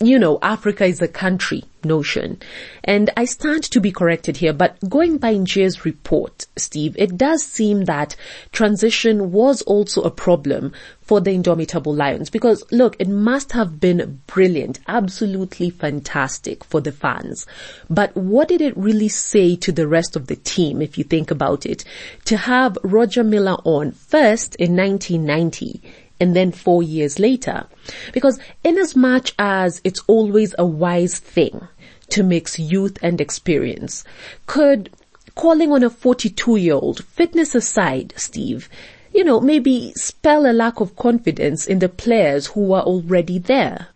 you 0.00 0.18
know, 0.18 0.38
Africa 0.42 0.84
is 0.84 1.02
a 1.02 1.08
country 1.08 1.64
notion. 1.84 2.40
And 2.84 3.10
I 3.16 3.24
stand 3.24 3.64
to 3.64 3.80
be 3.80 3.92
corrected 3.92 4.36
here, 4.36 4.52
but 4.52 4.76
going 4.88 5.18
by 5.18 5.34
Nje's 5.34 5.84
report, 5.84 6.46
Steve, 6.56 6.94
it 6.98 7.16
does 7.16 7.42
seem 7.44 7.84
that 7.84 8.16
transition 8.52 9.32
was 9.32 9.62
also 9.62 10.02
a 10.02 10.10
problem 10.10 10.72
for 11.00 11.20
the 11.20 11.30
Indomitable 11.30 11.94
Lions 11.94 12.30
because 12.30 12.64
look, 12.72 12.96
it 12.98 13.08
must 13.08 13.52
have 13.52 13.78
been 13.78 14.20
brilliant, 14.26 14.80
absolutely 14.88 15.70
fantastic 15.70 16.64
for 16.64 16.80
the 16.80 16.92
fans. 16.92 17.46
But 17.88 18.16
what 18.16 18.48
did 18.48 18.60
it 18.60 18.76
really 18.76 19.08
say 19.08 19.54
to 19.56 19.70
the 19.70 19.86
rest 19.86 20.16
of 20.16 20.26
the 20.26 20.36
team 20.36 20.82
if 20.82 20.98
you 20.98 21.04
think 21.04 21.30
about 21.30 21.64
it? 21.64 21.84
To 22.26 22.36
have 22.36 22.76
Roger 22.82 23.22
Milla 23.22 23.60
on 23.64 23.92
first 23.92 24.56
in 24.56 24.76
1990 24.76 25.80
and 26.20 26.34
then 26.34 26.52
four 26.52 26.82
years 26.82 27.18
later. 27.18 27.66
Because 28.12 28.38
in 28.64 28.78
as 28.78 28.96
much 28.96 29.34
as 29.38 29.80
it's 29.84 30.02
always 30.06 30.54
a 30.58 30.66
wise 30.66 31.18
thing 31.18 31.68
to 32.10 32.22
mix 32.22 32.58
youth 32.58 32.98
and 33.02 33.20
experience, 33.20 34.04
could 34.46 34.90
calling 35.34 35.70
on 35.70 35.82
a 35.82 35.90
42 35.90 36.56
year 36.56 36.74
old, 36.74 37.04
fitness 37.04 37.54
aside, 37.54 38.14
Steve, 38.16 38.68
you 39.12 39.24
know, 39.24 39.40
maybe 39.40 39.92
spell 39.96 40.50
a 40.50 40.52
lack 40.52 40.80
of 40.80 40.96
confidence 40.96 41.66
in 41.66 41.78
the 41.78 41.88
players 41.88 42.48
who 42.48 42.72
are 42.72 42.82
already 42.82 43.38
there? 43.38 43.88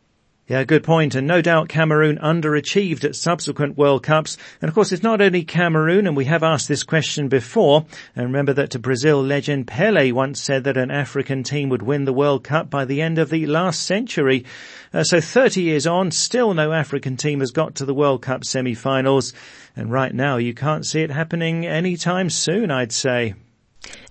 Yeah, 0.51 0.65
good 0.65 0.83
point. 0.83 1.15
And 1.15 1.29
no 1.29 1.41
doubt 1.41 1.69
Cameroon 1.69 2.19
underachieved 2.19 3.05
at 3.05 3.15
subsequent 3.15 3.79
World 3.79 4.03
Cups. 4.03 4.37
And 4.61 4.69
of 4.69 4.75
course, 4.75 4.91
it's 4.91 5.01
not 5.01 5.21
only 5.21 5.45
Cameroon, 5.45 6.09
and 6.09 6.17
we 6.17 6.25
have 6.25 6.43
asked 6.43 6.67
this 6.67 6.83
question 6.83 7.29
before. 7.29 7.87
And 8.17 8.27
remember 8.27 8.53
that 8.55 8.71
to 8.71 8.81
Brazil 8.81 9.23
legend 9.23 9.69
Pele 9.69 10.11
once 10.11 10.43
said 10.43 10.65
that 10.65 10.77
an 10.77 10.91
African 10.91 11.45
team 11.45 11.69
would 11.69 11.83
win 11.83 12.05
the 12.05 12.13
World 12.13 12.43
Cup 12.43 12.69
by 12.69 12.85
the 12.85 13.01
end 13.01 13.21
of 13.21 13.31
the 13.31 13.47
last 13.47 13.85
century. 13.85 14.45
Uh, 14.93 15.05
so 15.05 15.21
30 15.21 15.63
years 15.63 15.87
on, 15.87 16.11
still 16.11 16.53
no 16.53 16.73
African 16.73 17.17
team 17.17 17.39
has 17.39 17.53
got 17.53 17.77
to 17.77 17.85
the 17.85 17.95
World 17.95 18.23
Cup 18.23 18.45
semi-finals. 18.45 19.33
And 19.77 19.93
right 19.93 20.13
now, 20.13 20.39
you 20.39 20.53
can't 20.53 20.85
see 20.85 21.03
it 21.03 21.13
happening 21.13 21.65
anytime 21.65 22.29
soon, 22.29 22.73
I'd 22.73 22.91
say. 22.91 23.35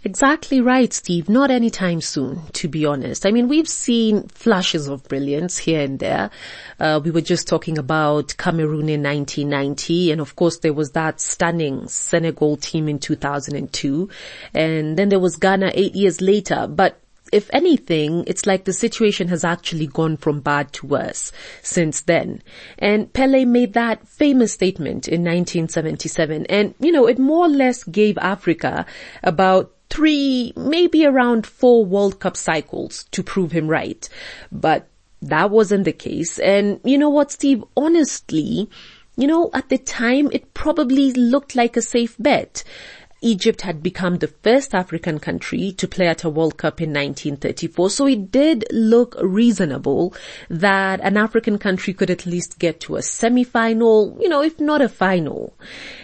Exactly 0.03 0.61
right, 0.61 0.91
Steve. 0.93 1.29
Not 1.29 1.51
anytime 1.51 2.01
soon, 2.01 2.41
to 2.53 2.67
be 2.67 2.85
honest. 2.85 3.25
I 3.25 3.31
mean, 3.31 3.47
we've 3.47 3.67
seen 3.67 4.27
flashes 4.29 4.88
of 4.88 5.03
brilliance 5.03 5.57
here 5.57 5.81
and 5.81 5.99
there. 5.99 6.31
Uh, 6.79 7.01
we 7.03 7.11
were 7.11 7.21
just 7.21 7.47
talking 7.47 7.77
about 7.77 8.35
Cameroon 8.38 8.89
in 8.89 9.03
1990, 9.03 10.11
and 10.11 10.21
of 10.21 10.35
course 10.35 10.59
there 10.59 10.73
was 10.73 10.91
that 10.91 11.19
stunning 11.19 11.88
Senegal 11.88 12.55
team 12.57 12.88
in 12.88 12.97
2002, 12.99 14.09
and 14.53 14.97
then 14.97 15.09
there 15.09 15.19
was 15.19 15.35
Ghana 15.35 15.71
eight 15.73 15.95
years 15.95 16.21
later. 16.21 16.65
But 16.67 16.99
if 17.31 17.50
anything, 17.53 18.24
it's 18.27 18.45
like 18.45 18.65
the 18.65 18.74
situation 18.74 19.27
has 19.27 19.43
actually 19.43 19.88
gone 19.88 20.17
from 20.17 20.39
bad 20.39 20.74
to 20.74 20.88
worse 20.88 21.31
since 21.62 22.01
then. 22.01 22.41
And 22.77 23.12
Pele 23.13 23.45
made 23.45 23.74
that 23.74 24.07
famous 24.07 24.53
statement 24.53 25.07
in 25.07 25.21
1977 25.21 26.45
and, 26.48 26.74
you 26.79 26.91
know, 26.91 27.07
it 27.07 27.19
more 27.19 27.45
or 27.45 27.50
less 27.50 27.83
gave 27.83 28.17
Africa 28.17 28.86
about 29.24 29.71
three, 29.89 30.53
maybe 30.55 31.05
around 31.05 31.45
four 31.48 31.86
World 31.86 32.19
Cup 32.19 32.38
cycles 32.38 33.05
to 33.12 33.24
prove 33.24 33.51
him 33.51 33.67
right. 33.67 34.07
But 34.51 34.88
that 35.21 35.50
wasn't 35.50 35.86
the 35.86 35.91
case. 35.91 36.39
And 36.39 36.79
you 36.83 36.98
know 36.98 37.09
what, 37.09 37.31
Steve? 37.31 37.63
Honestly, 37.75 38.69
you 39.17 39.27
know, 39.27 39.50
at 39.53 39.69
the 39.69 39.77
time, 39.77 40.29
it 40.31 40.53
probably 40.53 41.12
looked 41.13 41.55
like 41.55 41.75
a 41.75 41.81
safe 41.81 42.15
bet. 42.17 42.63
Egypt 43.21 43.61
had 43.61 43.83
become 43.83 44.17
the 44.17 44.27
first 44.27 44.73
African 44.73 45.19
country 45.19 45.71
to 45.73 45.88
play 45.88 46.07
at 46.07 46.23
a 46.23 46.29
World 46.29 46.57
Cup 46.57 46.81
in 46.81 46.89
1934, 46.89 47.89
so 47.89 48.07
it 48.07 48.31
did 48.31 48.65
look 48.71 49.15
reasonable 49.21 50.13
that 50.49 50.99
an 51.01 51.17
African 51.17 51.57
country 51.57 51.93
could 51.93 52.09
at 52.09 52.25
least 52.25 52.59
get 52.59 52.79
to 52.81 52.95
a 52.95 53.01
semi-final, 53.01 54.17
you 54.21 54.29
know, 54.29 54.41
if 54.41 54.59
not 54.59 54.81
a 54.81 54.89
final. 54.89 55.53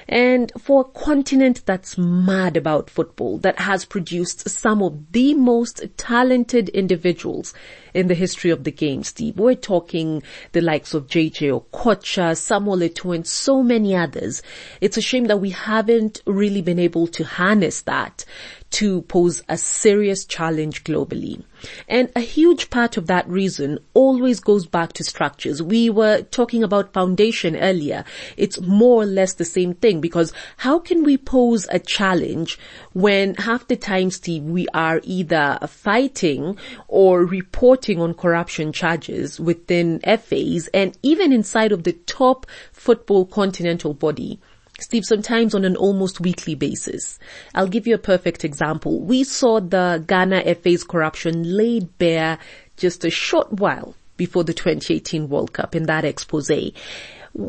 And 0.08 0.52
for 0.60 0.82
a 0.82 1.00
continent 1.00 1.66
that's 1.66 1.98
mad 1.98 2.58
about 2.58 2.90
football, 2.90 3.38
that 3.40 3.60
has 3.60 3.86
produced 3.86 4.50
some 4.50 4.84
of 4.84 5.12
the 5.12 5.34
most 5.34 5.84
talented 5.98 6.70
individuals 6.70 7.54
in 7.96 8.08
the 8.08 8.14
history 8.14 8.52
of 8.52 8.66
the 8.66 8.72
game, 8.72 9.04
Steve. 9.04 9.40
We're 9.40 9.56
talking 9.56 10.22
the 10.52 10.60
likes 10.60 10.94
of 10.94 11.08
JJ 11.08 11.62
Okocha, 11.72 12.38
Samuel 12.38 12.80
Eto'o, 12.80 13.16
and 13.16 13.26
so 13.26 13.64
many 13.64 13.96
others. 13.96 14.44
It's 14.82 14.98
a 14.98 15.02
shame 15.02 15.26
that 15.26 15.38
we 15.38 15.52
haven't 15.52 16.22
really 16.28 16.62
been 16.62 16.78
able 16.78 17.08
to 17.08 17.24
harness 17.24 17.82
that 17.84 18.26
to 18.72 19.04
pose 19.04 19.42
a 19.48 19.58
serious 19.58 20.26
challenge 20.26 20.84
globally. 20.84 21.42
And 21.88 22.12
a 22.16 22.20
huge 22.20 22.70
part 22.70 22.98
of 22.98 23.08
that 23.08 23.28
reason 23.30 23.80
always 23.94 24.40
goes 24.40 24.66
back 24.66 24.94
to 24.94 25.04
structures. 25.04 25.62
We 25.62 25.90
were 25.90 26.24
talking 26.24 26.64
about 26.64 26.94
foundation 26.94 27.56
earlier. 27.56 28.04
It's 28.38 28.60
more 28.60 29.04
or 29.04 29.06
less 29.06 29.34
the 29.34 29.46
same 29.46 29.76
thing 29.76 30.02
because 30.02 30.34
how 30.58 30.80
can 30.80 31.04
we 31.04 31.18
pose 31.18 31.68
a 31.72 31.80
challenge 31.80 32.60
when 32.94 33.36
half 33.36 33.68
the 33.68 33.78
time, 33.78 34.12
Steve, 34.12 34.44
we 34.44 34.68
are 34.74 35.00
either 35.04 35.58
fighting 35.68 36.58
or 36.88 37.26
reporting 37.26 38.02
on 38.02 38.14
corruption 38.14 38.74
charges 38.74 39.40
within 39.40 40.00
FAs 40.02 40.68
and 40.74 40.98
even 41.02 41.32
inside 41.32 41.72
of 41.72 41.84
the 41.84 41.94
top 41.94 42.46
football 42.74 43.26
continental 43.26 43.94
body? 43.94 44.40
Steve, 44.80 45.06
sometimes 45.06 45.56
on 45.56 45.64
an 45.64 45.76
almost 45.78 46.20
weekly 46.20 46.54
basis. 46.54 47.18
I'll 47.54 47.68
give 47.68 47.88
you 47.88 47.96
a 47.96 48.00
perfect 48.00 48.44
example. 48.44 49.00
We 49.00 49.24
saw 49.24 49.60
the 49.60 50.04
Ghana 50.06 50.56
FA's 50.56 50.84
corruption 50.84 51.56
laid 51.56 51.98
bare 51.98 52.38
just 52.76 53.06
a 53.06 53.10
short 53.10 53.54
while 53.54 53.96
before 54.18 54.44
the 54.44 54.54
2018 54.54 55.30
World 55.30 55.54
Cup 55.54 55.76
in 55.76 55.84
that 55.84 56.04
expose. 56.04 56.52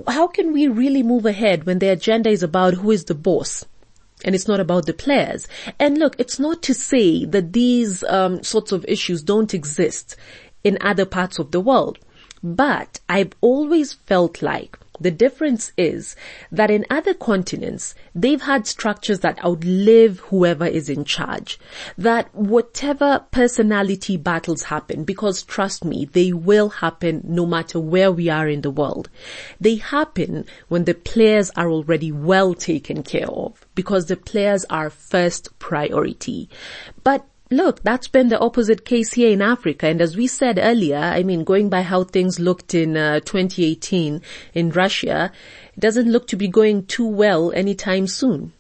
How 0.07 0.29
can 0.29 0.53
we 0.53 0.69
really 0.69 1.03
move 1.03 1.27
ahead 1.27 1.65
when 1.65 1.81
the 1.81 1.89
agenda 1.89 2.31
is 2.31 2.43
about 2.43 2.75
who 2.75 2.91
is 2.91 3.05
the 3.05 3.15
boss? 3.15 3.65
and 4.25 4.35
it's 4.35 4.49
not 4.49 4.61
about 4.61 4.87
the 4.87 4.95
players. 4.95 5.47
And 5.79 5.99
look, 5.99 6.17
it's 6.19 6.39
not 6.39 6.63
to 6.63 6.75
say 6.75 7.27
that 7.27 7.53
these 7.53 8.03
um, 8.05 8.43
sorts 8.43 8.73
of 8.73 8.85
issues 8.89 9.23
don't 9.23 9.53
exist 9.53 10.17
in 10.65 10.79
other 10.81 11.05
parts 11.05 11.39
of 11.39 11.51
the 11.51 11.61
world, 11.61 11.99
but 12.43 13.01
I've 13.09 13.33
always 13.41 13.93
felt 13.93 14.43
like 14.43 14.79
the 15.01 15.11
difference 15.11 15.73
is 15.77 16.17
that 16.51 16.71
in 16.71 16.87
other 16.91 17.15
continents, 17.15 17.95
they've 18.15 18.41
had 18.41 18.67
structures 18.67 19.21
that 19.21 19.45
outlive 19.45 20.21
whoever 20.21 20.67
is 20.67 20.89
in 20.89 21.05
charge. 21.05 21.59
That 21.99 22.35
whatever 22.35 23.25
personality 23.31 24.17
battles 24.17 24.63
happen, 24.63 25.05
because 25.05 25.43
trust 25.43 25.85
me, 25.85 26.07
they 26.07 26.33
will 26.33 26.71
happen 26.71 27.23
no 27.25 27.47
matter 27.47 27.79
where 27.79 28.11
we 28.11 28.29
are 28.29 28.49
in 28.49 28.63
the 28.63 28.71
world. 28.71 29.11
They 29.61 29.77
happen 29.77 30.47
when 30.69 30.85
the 30.85 30.95
players 30.95 31.51
are 31.51 31.71
already 31.71 32.13
well 32.13 32.55
taken 32.55 33.03
care 33.03 33.29
of, 33.29 33.67
because 33.75 34.07
the 34.07 34.17
players 34.17 34.65
are 34.71 34.91
first 34.91 35.59
priority. 35.59 36.49
But 37.05 37.27
look, 37.51 37.83
that's 37.83 38.09
been 38.09 38.29
the 38.29 38.39
opposite 38.39 38.85
case 38.85 39.13
here 39.13 39.31
in 39.31 39.43
Africa. 39.43 39.87
And 39.87 40.01
as 40.01 40.17
we 40.17 40.27
said 40.27 40.59
earlier, 40.61 40.99
I 40.99 41.23
mean, 41.23 41.45
going 41.45 41.69
by 41.69 41.83
how 41.83 42.05
things 42.05 42.41
looked 42.41 42.75
in 42.75 42.97
uh, 42.97 43.21
2018 43.21 44.23
in 44.55 44.71
Russia, 44.71 45.33
it 45.75 45.81
doesn't 45.81 46.11
look 46.11 46.27
to 46.29 46.37
be 46.37 46.49
going 46.49 46.87
too 46.87 47.07
well 47.07 47.53
anytime 47.53 48.07
soon. 48.07 48.53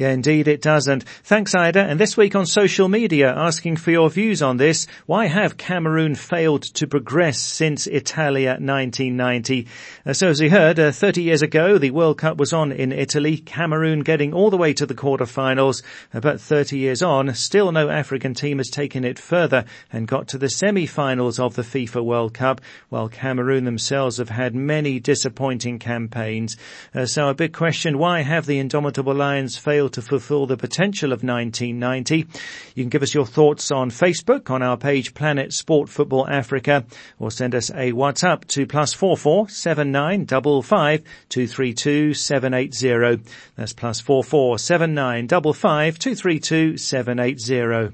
Yeah, 0.00 0.12
indeed 0.12 0.48
it 0.48 0.62
doesn't. 0.62 1.02
Thanks, 1.24 1.54
Ida. 1.54 1.80
And 1.80 2.00
this 2.00 2.16
week 2.16 2.34
on 2.34 2.46
social 2.46 2.88
media, 2.88 3.34
asking 3.36 3.76
for 3.76 3.90
your 3.90 4.08
views 4.08 4.40
on 4.40 4.56
this. 4.56 4.86
Why 5.04 5.26
have 5.26 5.58
Cameroon 5.58 6.14
failed 6.14 6.62
to 6.62 6.86
progress 6.86 7.38
since 7.38 7.86
Italia 7.86 8.52
1990? 8.52 9.66
Uh, 10.06 10.14
so 10.14 10.28
as 10.28 10.40
we 10.40 10.48
heard, 10.48 10.80
uh, 10.80 10.90
30 10.90 11.22
years 11.22 11.42
ago, 11.42 11.76
the 11.76 11.90
World 11.90 12.16
Cup 12.16 12.38
was 12.38 12.54
on 12.54 12.72
in 12.72 12.92
Italy. 12.92 13.36
Cameroon 13.36 14.00
getting 14.00 14.32
all 14.32 14.48
the 14.48 14.56
way 14.56 14.72
to 14.72 14.86
the 14.86 14.94
quarterfinals. 14.94 15.82
Uh, 16.14 16.20
but 16.20 16.40
30 16.40 16.78
years 16.78 17.02
on, 17.02 17.34
still 17.34 17.70
no 17.70 17.90
African 17.90 18.32
team 18.32 18.56
has 18.56 18.70
taken 18.70 19.04
it 19.04 19.18
further 19.18 19.66
and 19.92 20.08
got 20.08 20.28
to 20.28 20.38
the 20.38 20.48
semi-finals 20.48 21.38
of 21.38 21.56
the 21.56 21.62
FIFA 21.62 22.02
World 22.02 22.32
Cup, 22.32 22.62
while 22.88 23.10
Cameroon 23.10 23.66
themselves 23.66 24.16
have 24.16 24.30
had 24.30 24.54
many 24.54 24.98
disappointing 24.98 25.78
campaigns. 25.78 26.56
Uh, 26.94 27.04
so 27.04 27.28
a 27.28 27.34
big 27.34 27.52
question, 27.52 27.98
why 27.98 28.22
have 28.22 28.46
the 28.46 28.58
Indomitable 28.58 29.14
Lions 29.14 29.58
failed 29.58 29.89
to 29.90 30.02
fulfill 30.02 30.46
the 30.46 30.56
potential 30.56 31.12
of 31.12 31.22
1990. 31.22 32.26
You 32.74 32.82
can 32.82 32.88
give 32.88 33.02
us 33.02 33.14
your 33.14 33.26
thoughts 33.26 33.70
on 33.70 33.90
Facebook 33.90 34.50
on 34.50 34.62
our 34.62 34.76
page 34.76 35.14
Planet 35.14 35.52
Sport 35.52 35.88
Football 35.88 36.28
Africa 36.28 36.84
or 37.18 37.30
send 37.30 37.54
us 37.54 37.70
a 37.70 37.92
WhatsApp 37.92 38.46
to 38.48 38.66
plus 38.66 38.94
four 38.94 39.16
four 39.16 39.48
seven 39.48 39.92
nine 39.92 40.24
double 40.24 40.62
five 40.62 41.02
two 41.28 41.46
three 41.46 41.74
two 41.74 42.14
seven 42.14 42.54
eight 42.54 42.74
zero. 42.74 43.18
That's 43.56 43.72
plus 43.72 44.00
four 44.00 44.24
four 44.24 44.58
seven 44.58 44.94
nine 44.94 45.26
double 45.26 45.52
five 45.52 45.98
two 45.98 46.14
three 46.14 46.40
two 46.40 46.76
seven 46.76 47.18
eight 47.18 47.40
zero. 47.40 47.92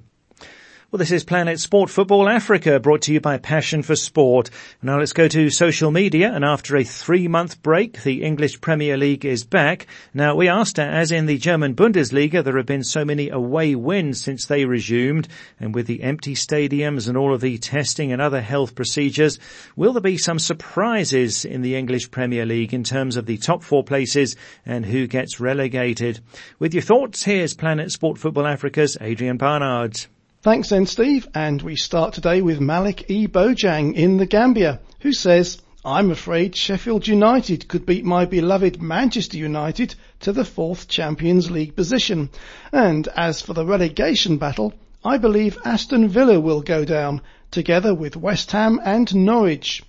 Well, 0.93 0.99
this 0.99 1.11
is 1.11 1.25
Planet 1.25 1.59
Sport 1.59 1.91
Football 1.91 2.29
Africa 2.29 2.79
brought 2.79 3.03
to 3.03 3.13
you 3.13 3.21
by 3.21 3.39
Passion 3.39 3.83
for 3.83 3.97
Sport. 3.97 4.51
Now 4.81 5.01
let's 5.01 5.13
go 5.13 5.27
to 5.27 5.51
social 5.51 5.91
media 5.91 6.33
and 6.33 6.45
after 6.45 6.77
a 6.77 6.85
three 6.85 7.27
month 7.27 7.61
break, 7.61 8.05
the 8.05 8.23
English 8.23 8.61
Premier 8.61 8.97
League 8.97 9.25
is 9.25 9.43
back. 9.43 9.89
Now 10.15 10.37
we 10.37 10.47
asked, 10.47 10.79
as 10.79 11.11
in 11.11 11.27
the 11.27 11.39
German 11.39 11.75
Bundesliga, 11.75 12.45
there 12.45 12.57
have 12.57 12.67
been 12.67 12.85
so 12.85 13.05
many 13.05 13.31
away 13.31 13.75
wins 13.75 14.21
since 14.21 14.47
they 14.47 14.65
resumed 14.65 15.27
and 15.59 15.75
with 15.75 15.89
the 15.89 16.05
empty 16.05 16.35
stadiums 16.35 17.09
and 17.09 17.17
all 17.17 17.35
of 17.35 17.41
the 17.41 17.59
testing 17.59 18.13
and 18.13 18.23
other 18.23 18.41
health 18.41 18.77
procedures, 18.77 19.41
will 19.75 19.93
there 19.93 20.01
be 20.01 20.17
some 20.17 20.39
surprises 20.39 21.45
in 21.45 21.63
the 21.63 21.75
English 21.75 22.13
Premier 22.13 22.47
League 22.47 22.73
in 22.73 22.85
terms 22.85 23.17
of 23.17 23.27
the 23.27 23.39
top 23.39 23.65
four 23.65 23.83
places 23.83 24.37
and 24.65 24.87
who 24.87 25.09
gets 25.09 25.41
relegated? 25.41 26.21
With 26.61 26.75
your 26.75 26.85
thoughts, 26.85 27.25
here's 27.25 27.55
Planet 27.55 27.91
Sport 27.91 28.19
Football 28.19 28.47
Africa's 28.47 28.97
Adrian 29.01 29.37
Barnard. 29.37 30.07
Thanks 30.47 30.69
then, 30.69 30.87
Steve. 30.87 31.27
And 31.35 31.61
we 31.61 31.75
start 31.75 32.15
today 32.15 32.41
with 32.41 32.61
Malik 32.61 33.11
E. 33.11 33.27
Bojang 33.27 33.97
in 33.97 34.17
the 34.17 34.27
Gambia, 34.27 34.79
who 35.01 35.13
says, 35.13 35.61
I'm 35.85 36.13
afraid 36.13 36.55
Sheffield 36.55 37.09
United 37.09 37.67
could 37.67 37.85
beat 37.85 38.05
my 38.05 38.27
beloved 38.27 38.81
Manchester 38.81 39.39
United 39.39 39.97
to 40.21 40.31
the 40.31 40.45
fourth 40.45 40.87
Champions 40.87 41.51
League 41.51 41.75
position. 41.75 42.31
And 42.71 43.09
as 43.17 43.43
for 43.43 43.55
the 43.55 43.67
relegation 43.67 44.39
battle, 44.39 44.73
I 45.05 45.19
believe 45.19 45.59
Aston 45.65 46.07
Villa 46.07 46.39
will 46.39 46.63
go 46.63 46.85
down, 46.85 47.23
together 47.51 47.93
with 47.93 48.17
West 48.17 48.53
Ham 48.53 48.81
and 48.85 49.13
Norwich. 49.17 49.83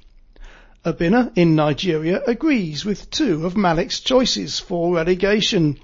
Abina 0.83 1.31
in 1.35 1.55
Nigeria 1.55 2.19
agrees 2.25 2.83
with 2.83 3.11
two 3.11 3.45
of 3.45 3.55
Malik's 3.55 3.99
choices 3.99 4.59
for 4.59 4.95
relegation. 4.95 5.77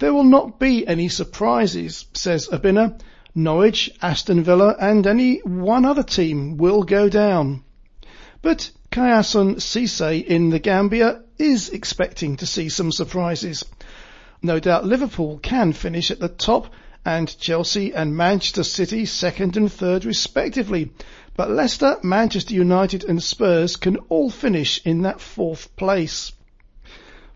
There 0.00 0.12
will 0.12 0.24
not 0.24 0.58
be 0.58 0.84
any 0.84 1.08
surprises, 1.08 2.06
says 2.12 2.48
Abina, 2.48 3.00
Norwich, 3.34 3.90
Aston 4.02 4.42
Villa 4.42 4.74
and 4.80 5.06
any 5.06 5.38
one 5.38 5.84
other 5.84 6.02
team 6.02 6.56
will 6.56 6.82
go 6.82 7.08
down. 7.08 7.62
But 8.42 8.70
Kayasun 8.90 9.56
Cisse 9.60 10.24
in 10.24 10.50
the 10.50 10.58
Gambia 10.58 11.22
is 11.38 11.68
expecting 11.68 12.36
to 12.38 12.46
see 12.46 12.68
some 12.68 12.90
surprises. 12.90 13.64
No 14.42 14.58
doubt 14.58 14.84
Liverpool 14.84 15.38
can 15.38 15.72
finish 15.72 16.10
at 16.10 16.18
the 16.18 16.28
top 16.28 16.72
and 17.04 17.38
Chelsea 17.38 17.94
and 17.94 18.16
Manchester 18.16 18.64
City 18.64 19.06
second 19.06 19.56
and 19.56 19.70
third 19.70 20.04
respectively. 20.04 20.90
But 21.36 21.50
Leicester, 21.50 21.98
Manchester 22.02 22.54
United 22.54 23.04
and 23.04 23.22
Spurs 23.22 23.76
can 23.76 23.96
all 24.08 24.30
finish 24.30 24.84
in 24.84 25.02
that 25.02 25.20
fourth 25.20 25.74
place. 25.76 26.32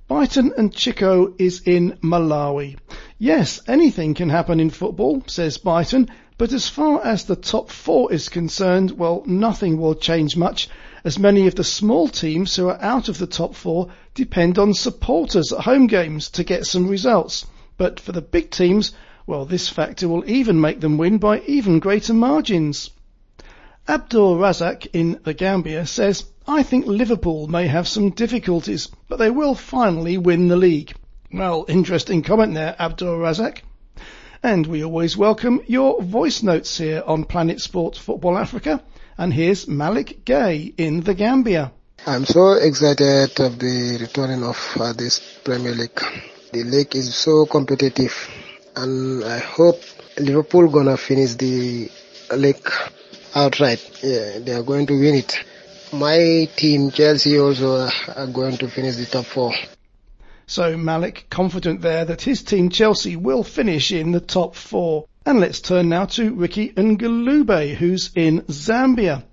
Byton 0.09 0.52
and 0.59 0.74
Chico 0.74 1.35
is 1.38 1.62
in 1.64 1.98
Malawi. 2.02 2.76
Yes, 3.24 3.58
anything 3.66 4.12
can 4.12 4.28
happen 4.28 4.60
in 4.60 4.68
football, 4.68 5.22
says 5.26 5.56
Byton, 5.56 6.10
but 6.37 6.52
as 6.52 6.68
far 6.68 7.02
as 7.02 7.24
the 7.24 7.37
top 7.37 7.70
four 7.70 8.12
is 8.12 8.28
concerned, 8.28 8.98
well, 8.98 9.22
nothing 9.24 9.78
will 9.78 9.94
change 9.94 10.37
much, 10.37 10.68
as 11.04 11.18
many 11.18 11.46
of 11.46 11.54
the 11.54 11.64
small 11.64 12.08
teams 12.08 12.54
who 12.54 12.68
are 12.68 12.78
out 12.82 13.08
of 13.08 13.16
the 13.16 13.26
top 13.26 13.54
four 13.54 13.88
depend 14.12 14.58
on 14.58 14.74
supporters 14.74 15.54
at 15.54 15.60
home 15.60 15.87
games 15.87 16.28
to 16.32 16.44
get 16.44 16.66
some 16.66 16.87
results. 16.87 17.46
But 17.78 17.98
for 17.98 18.12
the 18.12 18.20
big 18.20 18.50
teams, 18.50 18.92
well, 19.26 19.46
this 19.46 19.70
factor 19.70 20.06
will 20.06 20.28
even 20.28 20.60
make 20.60 20.80
them 20.80 20.98
win 20.98 21.16
by 21.16 21.40
even 21.46 21.78
greater 21.78 22.12
margins. 22.12 22.90
Abdul 23.88 24.37
Razak 24.37 24.88
in 24.92 25.18
the 25.24 25.32
Gambia 25.32 25.87
says, 25.87 26.24
I 26.46 26.62
think 26.62 26.84
Liverpool 26.84 27.46
may 27.46 27.68
have 27.68 27.88
some 27.88 28.10
difficulties, 28.10 28.90
but 29.08 29.18
they 29.18 29.30
will 29.30 29.54
finally 29.54 30.18
win 30.18 30.48
the 30.48 30.56
league. 30.56 30.92
Well, 31.35 31.64
interesting 31.66 32.23
comment 32.23 32.55
there, 32.55 32.77
Abdul 32.79 33.18
Razak. 33.18 33.62
And 34.40 34.64
we 34.68 34.85
always 34.85 35.16
welcome 35.16 35.62
your 35.66 36.01
voice 36.01 36.44
notes 36.44 36.79
here 36.79 37.03
on 37.05 37.25
Planet 37.25 37.61
Sports 37.61 37.99
Football 37.99 38.38
Africa. 38.38 38.81
And 39.18 39.35
here's 39.35 39.66
Malik 39.66 40.25
Gay 40.25 40.73
in 40.79 41.01
the 41.01 41.12
Gambia. 41.12 41.73
I'm 42.07 42.25
so 42.25 42.53
excited 42.53 43.40
of 43.40 43.59
the 43.59 43.99
returning 44.01 44.44
of 44.44 44.77
uh, 44.79 44.92
this 44.92 45.18
Premier 45.42 45.73
League. 45.75 46.01
The 46.53 46.62
league 46.62 46.94
is 46.94 47.12
so 47.16 47.47
competitive 47.47 48.14
and 48.77 49.25
I 49.25 49.38
hope 49.40 49.83
Liverpool 50.16 50.68
gonna 50.68 50.97
finish 50.97 51.35
the 51.35 51.90
league 52.37 52.70
outright. 53.35 53.83
Yeah, 54.05 54.38
they 54.38 54.53
are 54.53 54.62
going 54.62 54.87
to 54.87 54.94
win 55.01 55.16
it 55.16 55.35
my 55.92 56.49
team, 56.57 56.90
Chelsea, 56.90 57.38
also 57.38 57.88
are 58.16 58.27
going 58.27 58.57
to 58.59 58.68
finish 58.68 58.97
the 58.97 59.07
top 59.07 59.25
four. 59.25 59.53
So 60.46 60.76
Malik 60.76 61.26
confident 61.30 61.80
there 61.80 62.04
that 62.04 62.20
his 62.20 62.42
team 62.42 62.68
Chelsea 62.68 63.16
will 63.16 63.42
finish 63.42 63.92
in 63.92 64.12
the 64.12 64.20
top 64.20 64.54
four. 64.54 65.07
And 65.24 65.40
let's 65.40 65.62
turn 65.62 65.88
now 65.88 66.04
to 66.04 66.35
Ricky 66.35 66.68
Ngulube, 66.68 67.74
who's 67.74 68.11
in 68.14 68.42
Zambia. 68.42 69.24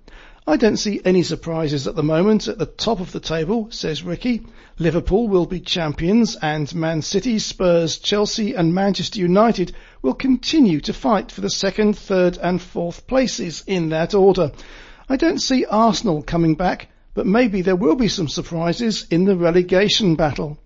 I 0.47 0.55
don't 0.55 0.77
see 0.77 1.01
any 1.03 1.23
surprises 1.23 1.85
at 1.85 1.95
the 1.95 2.01
moment 2.01 2.47
at 2.47 2.57
the 2.57 2.65
top 2.65 2.99
of 3.01 3.11
the 3.11 3.19
table, 3.19 3.67
says 3.71 4.03
Ricky. 4.03 4.47
Liverpool 4.79 5.27
will 5.27 5.45
be 5.45 5.59
champions 5.59 6.37
and 6.41 6.73
Man 6.73 7.01
City, 7.01 7.39
Spurs, 7.39 7.97
Chelsea 7.97 8.55
and 8.55 8.73
Manchester 8.73 9.19
United 9.19 9.73
will 10.01 10.13
continue 10.13 10.79
to 10.79 10.93
fight 10.93 11.29
for 11.31 11.41
the 11.41 11.49
second, 11.49 11.97
third 11.97 12.37
and 12.37 12.61
fourth 12.61 13.05
places 13.05 13.63
in 13.67 13.89
that 13.89 14.13
order. 14.13 14.51
I 15.09 15.17
don't 15.17 15.41
see 15.41 15.65
Arsenal 15.65 16.23
coming 16.23 16.55
back, 16.55 16.87
but 17.13 17.27
maybe 17.27 17.61
there 17.61 17.75
will 17.75 17.95
be 17.95 18.07
some 18.07 18.29
surprises 18.29 19.05
in 19.11 19.25
the 19.25 19.35
relegation 19.35 20.15
battle. 20.15 20.57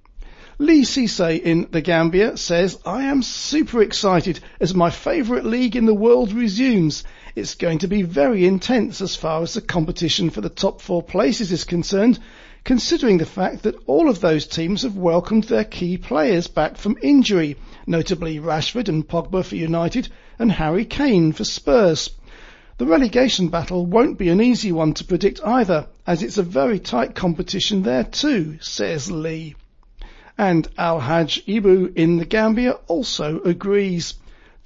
Lee 0.58 0.84
Cisse 0.84 1.41
in 1.41 1.68
the 1.72 1.82
Gambia 1.82 2.38
says, 2.38 2.80
I 2.86 3.04
am 3.08 3.24
super 3.24 3.82
excited 3.82 4.39
as 4.58 4.74
my 4.74 4.89
favourite 4.89 5.44
league 5.44 5.76
in 5.76 5.86
the 5.86 5.94
world 5.94 6.32
resumes. 6.32 7.04
It's 7.36 7.56
going 7.56 7.80
to 7.80 7.89
be 7.89 8.04
very 8.04 8.46
intense 8.46 9.02
as 9.02 9.18
far 9.18 9.41
as 9.41 9.54
the 9.54 9.60
competition 9.62 10.30
for 10.30 10.39
the 10.39 10.48
top 10.48 10.80
four 10.80 11.04
places 11.04 11.52
is 11.52 11.65
concerned, 11.65 12.20
considering 12.63 13.18
the 13.18 13.26
fact 13.26 13.63
that 13.63 13.76
all 13.86 14.08
of 14.08 14.22
those 14.22 14.48
teams 14.48 14.84
have 14.84 14.96
welcomed 14.96 15.44
their 15.44 15.65
key 15.65 15.98
players 15.98 16.48
back 16.48 16.78
from 16.78 17.00
injury, 17.02 17.58
notably 17.86 18.39
Rashford 18.39 18.88
and 18.88 19.06
Pogba 19.06 19.44
for 19.44 19.58
United 19.58 20.08
and 20.39 20.50
Harry 20.54 20.86
Kane 20.86 21.34
for 21.34 21.44
Spurs. 21.44 22.12
The 22.78 22.86
relegation 22.86 23.50
battle 23.50 23.86
won't 23.86 24.18
be 24.18 24.30
an 24.30 24.39
easy 24.39 24.72
one 24.72 24.94
to 24.94 25.04
predict 25.04 25.41
either, 25.44 25.88
as 26.08 26.24
it's 26.24 26.38
a 26.38 26.44
very 26.44 26.80
tight 26.80 27.13
competition 27.13 27.84
there 27.84 28.06
too, 28.06 28.58
says 28.62 29.12
Lee. 29.12 29.56
And 30.38 30.67
Al-Hajj 30.78 31.45
Ibu 31.45 31.95
in 31.95 32.17
the 32.17 32.26
Gambia 32.26 32.74
also 32.88 33.41
agrees. 33.43 34.15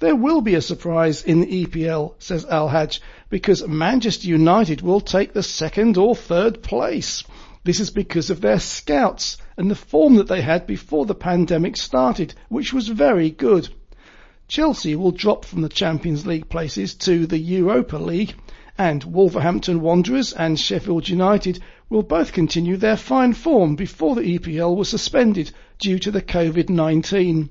There 0.00 0.16
will 0.16 0.40
be 0.40 0.54
a 0.54 0.62
surprise 0.62 1.22
in 1.22 1.40
the 1.40 1.64
EPL, 1.66 2.14
says 2.18 2.44
Al-Hajj, 2.46 3.00
because 3.28 3.66
Manchester 3.68 4.26
United 4.26 4.80
will 4.82 5.00
take 5.00 5.32
the 5.32 5.42
second 5.42 5.96
or 5.96 6.16
third 6.16 6.62
place. 6.62 7.22
This 7.62 7.78
is 7.78 7.90
because 7.90 8.30
of 8.30 8.40
their 8.40 8.58
scouts 8.58 9.36
and 9.56 9.70
the 9.70 9.74
form 9.74 10.16
that 10.16 10.26
they 10.26 10.40
had 10.40 10.66
before 10.66 11.04
the 11.04 11.14
pandemic 11.14 11.76
started, 11.76 12.34
which 12.48 12.72
was 12.72 12.88
very 12.88 13.30
good. 13.30 13.68
Chelsea 14.48 14.96
will 14.96 15.12
drop 15.12 15.44
from 15.44 15.60
the 15.60 15.68
Champions 15.68 16.26
League 16.26 16.48
places 16.48 16.94
to 16.94 17.26
the 17.26 17.38
Europa 17.38 17.98
League 17.98 18.34
and 18.78 19.04
Wolverhampton 19.04 19.82
Wanderers 19.82 20.32
and 20.32 20.58
Sheffield 20.58 21.08
United 21.08 21.60
will 21.90 22.04
both 22.04 22.32
continue 22.32 22.76
their 22.76 22.96
fine 22.96 23.32
form 23.32 23.74
before 23.74 24.14
the 24.14 24.38
EPL 24.38 24.76
was 24.76 24.88
suspended 24.88 25.50
due 25.80 25.98
to 25.98 26.12
the 26.12 26.22
COVID-19. 26.22 27.48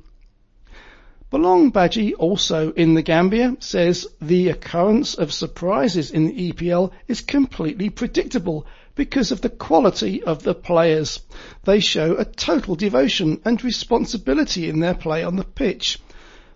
Belong 1.30 1.71
Badgie, 1.71 2.13
also 2.17 2.71
in 2.71 2.93
the 2.93 3.02
Gambia, 3.04 3.58
says 3.60 4.08
the 4.21 4.47
occurrence 4.47 5.13
of 5.13 5.34
surprises 5.34 6.10
in 6.10 6.25
the 6.28 6.52
EPL 6.54 6.91
is 7.08 7.21
completely 7.21 7.89
predictable 7.89 8.65
because 8.95 9.32
of 9.32 9.41
the 9.41 9.49
quality 9.49 10.23
of 10.23 10.41
the 10.43 10.56
players. 10.56 11.19
They 11.65 11.82
show 11.82 12.15
a 12.15 12.25
total 12.25 12.75
devotion 12.75 13.41
and 13.45 13.63
responsibility 13.63 14.69
in 14.69 14.80
their 14.80 14.95
play 14.95 15.21
on 15.21 15.36
the 15.36 15.43
pitch. 15.43 15.99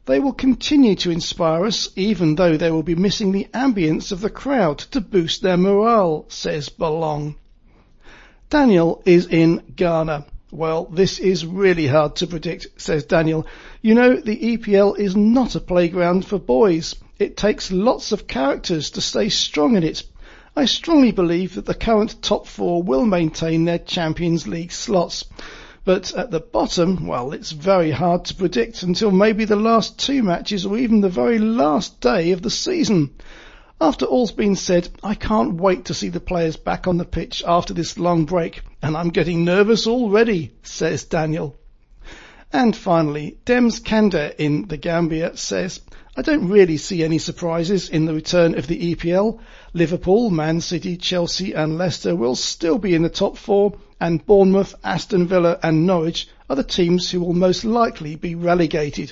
They 0.05 0.19
will 0.19 0.33
continue 0.33 0.95
to 0.95 1.11
inspire 1.11 1.65
us 1.65 1.89
even 1.95 2.35
though 2.35 2.57
they 2.57 2.71
will 2.71 2.81
be 2.81 2.95
missing 2.95 3.31
the 3.31 3.47
ambience 3.53 4.11
of 4.11 4.21
the 4.21 4.29
crowd 4.29 4.79
to 4.91 5.01
boost 5.01 5.41
their 5.41 5.57
morale, 5.57 6.25
says 6.29 6.69
Belong. 6.69 7.35
Daniel 8.53 9.01
is 9.03 9.25
in 9.25 9.63
Ghana. 9.75 10.27
Well, 10.51 10.85
this 10.85 11.17
is 11.17 11.43
really 11.43 11.87
hard 11.87 12.17
to 12.17 12.27
predict, 12.27 12.67
says 12.79 13.03
Daniel. 13.03 13.47
You 13.81 13.95
know, 13.95 14.15
the 14.17 14.57
EPL 14.57 14.99
is 14.99 15.15
not 15.15 15.55
a 15.55 15.59
playground 15.59 16.23
for 16.23 16.37
boys. 16.37 16.93
It 17.17 17.35
takes 17.35 17.71
lots 17.71 18.11
of 18.11 18.27
characters 18.27 18.91
to 18.91 19.01
stay 19.01 19.29
strong 19.29 19.75
in 19.75 19.81
it. 19.81 20.03
I 20.55 20.65
strongly 20.65 21.11
believe 21.11 21.55
that 21.55 21.65
the 21.65 21.73
current 21.73 22.21
top 22.21 22.45
four 22.45 22.83
will 22.83 23.07
maintain 23.07 23.65
their 23.65 23.79
Champions 23.79 24.47
League 24.47 24.71
slots. 24.71 25.25
But 25.83 26.13
at 26.13 26.29
the 26.29 26.39
bottom, 26.39 27.07
well, 27.07 27.31
it's 27.31 27.51
very 27.51 27.89
hard 27.89 28.25
to 28.25 28.35
predict 28.35 28.83
until 28.83 29.09
maybe 29.09 29.45
the 29.45 29.55
last 29.55 29.97
two 29.97 30.21
matches 30.21 30.63
or 30.63 30.77
even 30.77 31.01
the 31.01 31.09
very 31.09 31.39
last 31.39 32.01
day 32.01 32.33
of 32.33 32.43
the 32.43 32.51
season. 32.51 33.15
After 33.85 34.05
all's 34.05 34.31
been 34.31 34.55
said, 34.55 34.87
I 35.03 35.13
can't 35.13 35.55
wait 35.55 35.83
to 35.85 35.93
see 35.93 36.07
the 36.07 36.21
players 36.21 36.55
back 36.55 36.87
on 36.87 36.97
the 36.97 37.03
pitch 37.03 37.43
after 37.45 37.73
this 37.73 37.99
long 37.99 38.23
break, 38.23 38.61
and 38.81 38.95
I'm 38.95 39.09
getting 39.09 39.43
nervous 39.43 39.87
already, 39.87 40.53
says 40.63 41.03
Daniel. 41.03 41.57
And 42.53 42.73
finally, 42.77 43.39
Dems 43.45 43.83
Kanda 43.83 44.41
in 44.41 44.69
the 44.69 44.77
Gambia 44.77 45.35
says, 45.35 45.81
I 46.15 46.21
don't 46.21 46.47
really 46.47 46.77
see 46.77 47.03
any 47.03 47.17
surprises 47.17 47.89
in 47.89 48.05
the 48.05 48.13
return 48.13 48.57
of 48.57 48.67
the 48.67 48.95
EPL. 48.95 49.41
Liverpool, 49.73 50.29
Man 50.29 50.61
City, 50.61 50.95
Chelsea 50.95 51.51
and 51.51 51.77
Leicester 51.77 52.15
will 52.15 52.35
still 52.35 52.77
be 52.77 52.95
in 52.95 53.01
the 53.03 53.09
top 53.09 53.35
four 53.35 53.73
and 53.99 54.25
Bournemouth, 54.25 54.75
Aston 54.81 55.27
Villa 55.27 55.59
and 55.61 55.85
Norwich 55.85 56.29
are 56.49 56.55
the 56.55 56.63
teams 56.63 57.11
who 57.11 57.19
will 57.19 57.33
most 57.33 57.65
likely 57.65 58.15
be 58.15 58.33
relegated. 58.33 59.11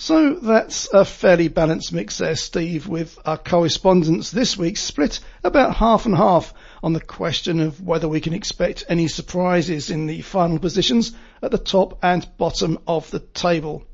So 0.00 0.32
that's 0.32 0.88
a 0.94 1.04
fairly 1.04 1.48
balanced 1.48 1.92
mix 1.92 2.16
there, 2.16 2.34
Steve, 2.34 2.88
with 2.88 3.18
our 3.26 3.36
correspondents 3.36 4.30
this 4.30 4.56
week 4.56 4.78
split 4.78 5.20
about 5.44 5.76
half 5.76 6.06
and 6.06 6.16
half 6.16 6.54
on 6.82 6.94
the 6.94 7.02
question 7.02 7.60
of 7.60 7.82
whether 7.82 8.08
we 8.08 8.22
can 8.22 8.32
expect 8.32 8.86
any 8.88 9.08
surprises 9.08 9.90
in 9.90 10.06
the 10.06 10.22
final 10.22 10.58
positions 10.58 11.12
at 11.42 11.50
the 11.50 11.58
top 11.58 11.98
and 12.02 12.26
bottom 12.38 12.78
of 12.86 13.10
the 13.10 13.18
table. 13.18 13.84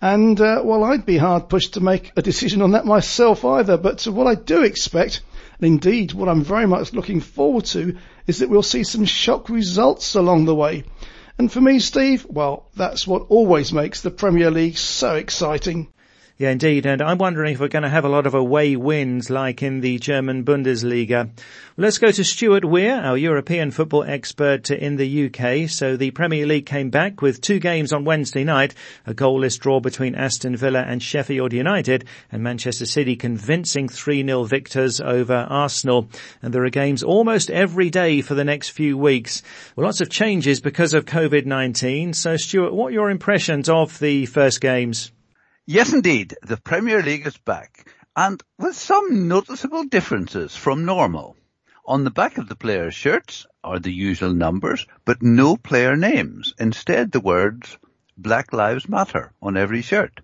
And, 0.00 0.40
uh, 0.40 0.62
well, 0.64 0.82
I'd 0.82 1.04
be 1.04 1.18
hard 1.18 1.50
pushed 1.50 1.74
to 1.74 1.80
make 1.80 2.10
a 2.16 2.22
decision 2.22 2.62
on 2.62 2.70
that 2.70 2.86
myself 2.86 3.44
either, 3.44 3.76
but 3.76 4.06
what 4.06 4.26
I 4.26 4.36
do 4.36 4.62
expect, 4.62 5.20
and 5.58 5.66
indeed 5.66 6.14
what 6.14 6.30
I'm 6.30 6.42
very 6.42 6.66
much 6.66 6.94
looking 6.94 7.20
forward 7.20 7.66
to, 7.66 7.98
is 8.26 8.38
that 8.38 8.48
we'll 8.48 8.62
see 8.62 8.82
some 8.82 9.04
shock 9.04 9.50
results 9.50 10.14
along 10.14 10.46
the 10.46 10.54
way. 10.54 10.84
And 11.40 11.50
for 11.50 11.62
me, 11.62 11.78
Steve, 11.78 12.26
well, 12.28 12.68
that's 12.76 13.06
what 13.06 13.30
always 13.30 13.72
makes 13.72 14.02
the 14.02 14.10
Premier 14.10 14.50
League 14.50 14.76
so 14.76 15.14
exciting. 15.14 15.90
Yeah, 16.40 16.52
indeed. 16.52 16.86
And 16.86 17.02
I'm 17.02 17.18
wondering 17.18 17.52
if 17.52 17.60
we're 17.60 17.68
going 17.68 17.82
to 17.82 17.90
have 17.90 18.06
a 18.06 18.08
lot 18.08 18.26
of 18.26 18.32
away 18.32 18.74
wins 18.74 19.28
like 19.28 19.62
in 19.62 19.82
the 19.82 19.98
German 19.98 20.42
Bundesliga. 20.42 21.28
Let's 21.76 21.98
go 21.98 22.10
to 22.10 22.24
Stuart 22.24 22.64
Weir, 22.64 22.98
our 22.98 23.18
European 23.18 23.70
football 23.70 24.04
expert 24.04 24.70
in 24.70 24.96
the 24.96 25.26
UK. 25.26 25.68
So 25.68 25.98
the 25.98 26.12
Premier 26.12 26.46
League 26.46 26.64
came 26.64 26.88
back 26.88 27.20
with 27.20 27.42
two 27.42 27.58
games 27.58 27.92
on 27.92 28.06
Wednesday 28.06 28.42
night, 28.42 28.74
a 29.06 29.12
goalless 29.12 29.60
draw 29.60 29.80
between 29.80 30.14
Aston 30.14 30.56
Villa 30.56 30.80
and 30.80 31.02
Sheffield 31.02 31.52
United 31.52 32.06
and 32.32 32.42
Manchester 32.42 32.86
City 32.86 33.16
convincing 33.16 33.88
3-0 33.88 34.48
victors 34.48 34.98
over 34.98 35.46
Arsenal. 35.50 36.08
And 36.40 36.54
there 36.54 36.64
are 36.64 36.70
games 36.70 37.02
almost 37.02 37.50
every 37.50 37.90
day 37.90 38.22
for 38.22 38.32
the 38.32 38.44
next 38.44 38.70
few 38.70 38.96
weeks. 38.96 39.42
Well, 39.76 39.84
lots 39.84 40.00
of 40.00 40.08
changes 40.08 40.62
because 40.62 40.94
of 40.94 41.04
COVID-19. 41.04 42.14
So 42.14 42.38
Stuart, 42.38 42.72
what 42.72 42.86
are 42.86 42.92
your 42.92 43.10
impressions 43.10 43.68
of 43.68 43.98
the 43.98 44.24
first 44.24 44.62
games? 44.62 45.12
Yes, 45.72 45.92
indeed. 45.92 46.36
The 46.42 46.56
Premier 46.56 47.00
League 47.00 47.28
is 47.28 47.36
back 47.36 47.88
and 48.16 48.42
with 48.58 48.74
some 48.74 49.28
noticeable 49.28 49.84
differences 49.84 50.56
from 50.56 50.84
normal. 50.84 51.36
On 51.86 52.02
the 52.02 52.10
back 52.10 52.38
of 52.38 52.48
the 52.48 52.56
players' 52.56 52.96
shirts 52.96 53.46
are 53.62 53.78
the 53.78 53.92
usual 53.92 54.34
numbers, 54.34 54.84
but 55.04 55.22
no 55.22 55.56
player 55.56 55.94
names. 55.94 56.54
Instead, 56.58 57.12
the 57.12 57.20
words 57.20 57.78
Black 58.18 58.52
Lives 58.52 58.88
Matter 58.88 59.32
on 59.40 59.56
every 59.56 59.80
shirt. 59.80 60.20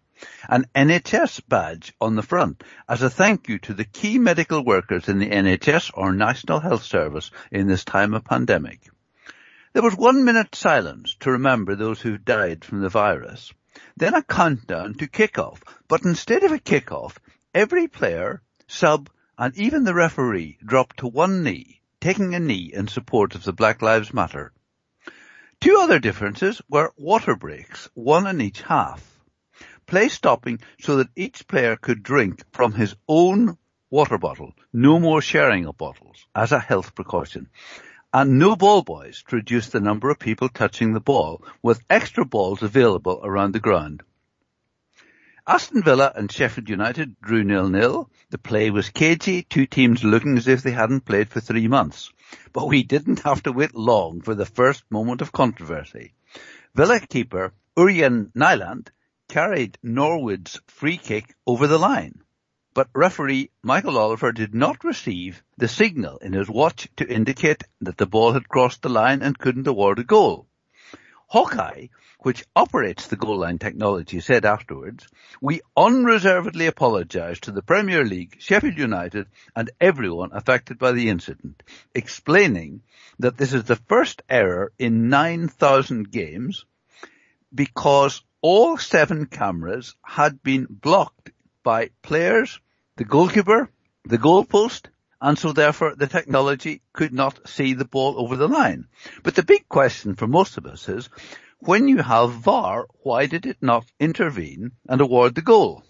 An 0.49 0.67
NHS 0.75 1.43
badge 1.49 1.95
on 2.01 2.17
the 2.17 2.25
front 2.25 2.65
as 2.89 3.03
a 3.03 3.09
thank 3.09 3.49
you 3.49 3.61
to 3.61 3.73
the 3.73 3.85
key 3.85 4.19
medical 4.19 4.65
workers 4.65 5.09
in 5.09 5.21
the 5.21 5.31
NHS 5.31 5.93
or 5.95 6.13
National 6.13 6.59
Health 6.59 6.83
Service 6.83 7.31
in 7.53 7.69
this 7.69 7.85
time 7.85 8.15
of 8.15 8.25
pandemic. 8.25 8.81
There 9.75 9.85
was 9.85 9.95
one 9.95 10.25
minute 10.25 10.57
silence 10.57 11.15
to 11.21 11.31
remember 11.31 11.77
those 11.77 12.01
who 12.01 12.19
died 12.19 12.65
from 12.65 12.81
the 12.81 12.89
virus. 12.89 13.53
Then 13.97 14.15
a 14.15 14.23
countdown 14.23 14.95
to 14.95 15.07
kick-off. 15.07 15.63
But 15.89 16.05
instead 16.05 16.43
of 16.45 16.53
a 16.53 16.59
kick-off, 16.59 17.19
every 17.55 17.89
player, 17.89 18.43
sub, 18.67 19.11
and 19.39 19.57
even 19.57 19.85
the 19.85 19.95
referee 19.95 20.59
dropped 20.65 20.99
to 20.99 21.07
one 21.07 21.43
knee, 21.43 21.81
taking 22.01 22.35
a 22.35 22.41
knee 22.41 22.71
in 22.73 22.89
support 22.89 23.35
of 23.35 23.45
the 23.45 23.53
Black 23.53 23.83
Lives 23.83 24.15
Matter. 24.15 24.53
Two 25.61 25.79
other 25.81 25.99
differences 25.99 26.61
were 26.69 26.93
water 26.97 27.37
breaks, 27.37 27.89
one 27.95 28.27
in 28.27 28.41
each 28.41 28.63
half. 28.63 29.21
Play 29.87 30.09
stopping 30.09 30.61
so 30.81 30.97
that 30.97 31.09
each 31.17 31.47
player 31.47 31.77
could 31.77 32.03
drink 32.03 32.43
from 32.53 32.73
his 32.73 32.95
own 33.09 33.57
water 33.91 34.19
bottle, 34.19 34.53
no 34.73 34.99
more 34.99 35.23
sharing 35.23 35.67
of 35.67 35.79
bottles, 35.79 36.27
as 36.35 36.53
a 36.53 36.59
health 36.59 36.95
precaution 36.95 37.49
and 38.17 38.39
no 38.39 38.57
ball 38.57 38.81
boys 38.81 39.23
to 39.29 39.37
reduce 39.37 39.69
the 39.69 39.79
number 39.79 40.09
of 40.09 40.19
people 40.19 40.49
touching 40.49 40.95
the 40.95 41.01
ball 41.01 41.45
with 41.63 41.85
extra 41.91 42.25
balls 42.25 42.63
available 42.63 43.21
around 43.23 43.53
the 43.53 43.61
ground. 43.61 44.03
Aston 45.47 45.83
Villa 45.83 46.11
and 46.17 46.33
Sheffield 46.33 46.71
United 46.71 47.21
drew 47.21 47.45
nil-nil. 47.45 48.09
The 48.31 48.39
play 48.39 48.71
was 48.71 48.89
cagey, 48.89 49.43
two 49.43 49.67
teams 49.67 50.03
looking 50.03 50.39
as 50.39 50.49
if 50.49 50.63
they 50.63 50.71
hadn't 50.71 51.05
played 51.05 51.29
for 51.29 51.41
three 51.41 51.69
months. 51.69 52.11
But 52.55 52.69
we 52.69 52.85
didn't 52.85 53.21
have 53.21 53.43
to 53.43 53.53
wait 53.53 53.75
long 53.75 54.23
for 54.23 54.35
the 54.35 54.47
first 54.47 54.83
moment 54.89 55.21
of 55.21 55.31
controversy. 55.31 56.15
Villa 56.75 57.01
keeper 57.01 57.53
Ørjan 57.77 58.31
Nyland 58.35 58.93
carried 59.29 59.77
Norwood's 59.83 60.59
free 60.69 60.97
kick 60.97 61.35
over 61.47 61.67
the 61.67 61.79
line. 61.79 62.23
But 62.77 62.91
referee 62.93 63.49
Michael 63.63 63.97
Oliver 63.97 64.33
did 64.33 64.55
not 64.55 64.85
receive 64.85 65.43
the 65.57 65.67
signal 65.67 66.19
in 66.19 66.35
his 66.35 66.47
watch 66.47 66.87
to 66.97 67.09
indicate 67.09 67.65
that 67.81 67.97
the 67.97 68.05
ball 68.05 68.33
had 68.33 68.51
crossed 68.51 68.83
the 68.83 68.91
line 68.91 69.23
and 69.23 69.39
couldn't 69.39 69.67
award 69.67 69.99
a 69.99 70.05
goal. 70.05 70.47
Hawkeye, 71.29 71.87
which 72.19 72.45
operates 72.55 73.07
the 73.07 73.17
goal 73.17 73.39
line 73.39 73.59
technology, 73.59 74.21
said 74.21 74.45
afterwards, 74.45 75.09
we 75.41 75.63
unreservedly 75.75 76.67
apologise 76.67 77.41
to 77.41 77.51
the 77.51 77.63
Premier 77.63 78.05
League, 78.05 78.37
Sheffield 78.41 78.77
United 78.77 79.27
and 79.55 79.71
everyone 79.81 80.33
affected 80.35 80.79
by 80.79 80.93
the 80.93 81.09
incident, 81.09 81.63
explaining 81.95 82.83
that 83.19 83.39
this 83.39 83.55
is 83.55 83.65
the 83.65 83.77
first 83.77 84.21
error 84.29 84.71
in 84.79 85.09
9,000 85.09 86.11
games 86.11 86.67
because 87.55 88.23
all 88.43 88.77
seven 88.77 89.25
cameras 89.25 89.95
had 90.03 90.43
been 90.43 90.67
blocked 90.69 91.31
by 91.63 91.89
players, 92.03 92.61
the 92.97 93.05
goalkeeper, 93.05 93.71
the 94.05 94.19
goalpost, 94.19 94.87
and 95.21 95.39
so 95.39 95.53
therefore 95.53 95.95
the 95.95 96.07
technology 96.07 96.83
could 96.93 97.13
not 97.13 97.49
see 97.49 97.75
the 97.75 97.85
ball 97.85 98.19
over 98.19 98.37
the 98.37 98.49
line. 98.49 98.87
But 99.23 99.35
the 99.35 99.43
big 99.43 99.69
question 99.69 100.15
for 100.15 100.27
most 100.27 100.59
of 100.59 100.67
us 100.67 100.89
is, 100.89 101.09
when 101.59 101.89
you 101.89 101.99
have 101.99 102.33
VAR, 102.33 102.87
why 103.03 103.27
did 103.27 103.47
it 103.47 103.59
not 103.61 103.87
intervene 103.99 104.73
and 104.89 105.01
award 105.01 105.35
the 105.35 105.43
goal? 105.43 105.85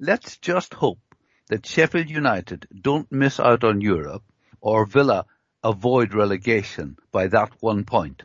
Let's 0.00 0.36
just 0.38 0.74
hope 0.74 1.00
that 1.48 1.66
Sheffield 1.66 2.10
United 2.10 2.66
don't 2.80 3.10
miss 3.10 3.40
out 3.40 3.64
on 3.64 3.80
Europe 3.80 4.22
or 4.60 4.86
Villa 4.86 5.26
avoid 5.62 6.14
relegation 6.14 6.96
by 7.10 7.28
that 7.28 7.50
one 7.60 7.84
point. 7.84 8.22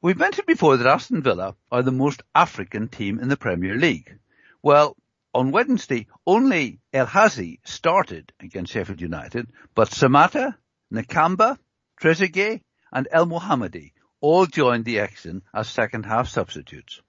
We've 0.00 0.18
mentioned 0.18 0.46
before 0.46 0.76
that 0.76 0.86
Aston 0.86 1.22
Villa 1.22 1.56
are 1.72 1.82
the 1.82 1.92
most 1.92 2.22
African 2.34 2.88
team 2.88 3.18
in 3.18 3.28
the 3.28 3.36
Premier 3.36 3.76
League. 3.76 4.18
Well, 4.62 4.96
on 5.34 5.50
Wednesday, 5.50 6.06
only 6.26 6.80
El 6.92 7.06
Ghazi 7.06 7.60
started 7.64 8.32
against 8.40 8.72
Sheffield 8.72 9.00
United, 9.00 9.48
but 9.74 9.90
Samatta, 9.90 10.56
Nakamba, 10.92 11.58
Trezeguet 12.00 12.62
and 12.92 13.08
Elmohamady 13.12 13.92
all 14.20 14.46
joined 14.46 14.84
the 14.84 15.00
action 15.00 15.42
as 15.52 15.68
second 15.68 16.04
half 16.06 16.28
substitutes. 16.28 17.00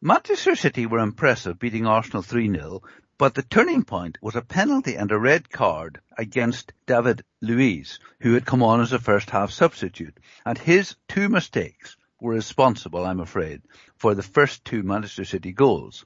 Manchester 0.00 0.54
City 0.54 0.86
were 0.86 0.98
impressive 0.98 1.58
beating 1.58 1.86
Arsenal 1.86 2.22
3-0, 2.22 2.82
but 3.16 3.34
the 3.34 3.42
turning 3.42 3.84
point 3.84 4.18
was 4.22 4.36
a 4.36 4.42
penalty 4.42 4.94
and 4.94 5.10
a 5.10 5.18
red 5.18 5.50
card 5.50 6.00
against 6.16 6.72
David 6.86 7.24
Luiz, 7.40 7.98
who 8.20 8.34
had 8.34 8.46
come 8.46 8.62
on 8.62 8.80
as 8.80 8.92
a 8.92 8.98
first 8.98 9.30
half 9.30 9.50
substitute. 9.50 10.18
And 10.46 10.56
his 10.56 10.94
two 11.08 11.28
mistakes 11.28 11.96
were 12.20 12.34
responsible, 12.34 13.04
I'm 13.04 13.20
afraid, 13.20 13.62
for 13.96 14.14
the 14.14 14.22
first 14.22 14.64
two 14.64 14.82
Manchester 14.82 15.24
City 15.24 15.52
goals. 15.52 16.04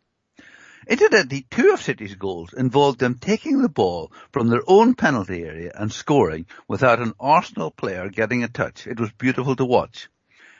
Incidentally, 0.88 1.46
two 1.50 1.72
of 1.72 1.80
City's 1.80 2.16
goals 2.16 2.52
involved 2.52 2.98
them 2.98 3.16
taking 3.18 3.62
the 3.62 3.68
ball 3.68 4.12
from 4.32 4.48
their 4.48 4.62
own 4.66 4.94
penalty 4.94 5.44
area 5.44 5.70
and 5.74 5.92
scoring 5.92 6.46
without 6.66 7.00
an 7.00 7.12
Arsenal 7.20 7.70
player 7.70 8.08
getting 8.08 8.42
a 8.42 8.48
touch. 8.48 8.86
It 8.86 8.98
was 8.98 9.12
beautiful 9.12 9.54
to 9.56 9.64
watch. 9.64 10.08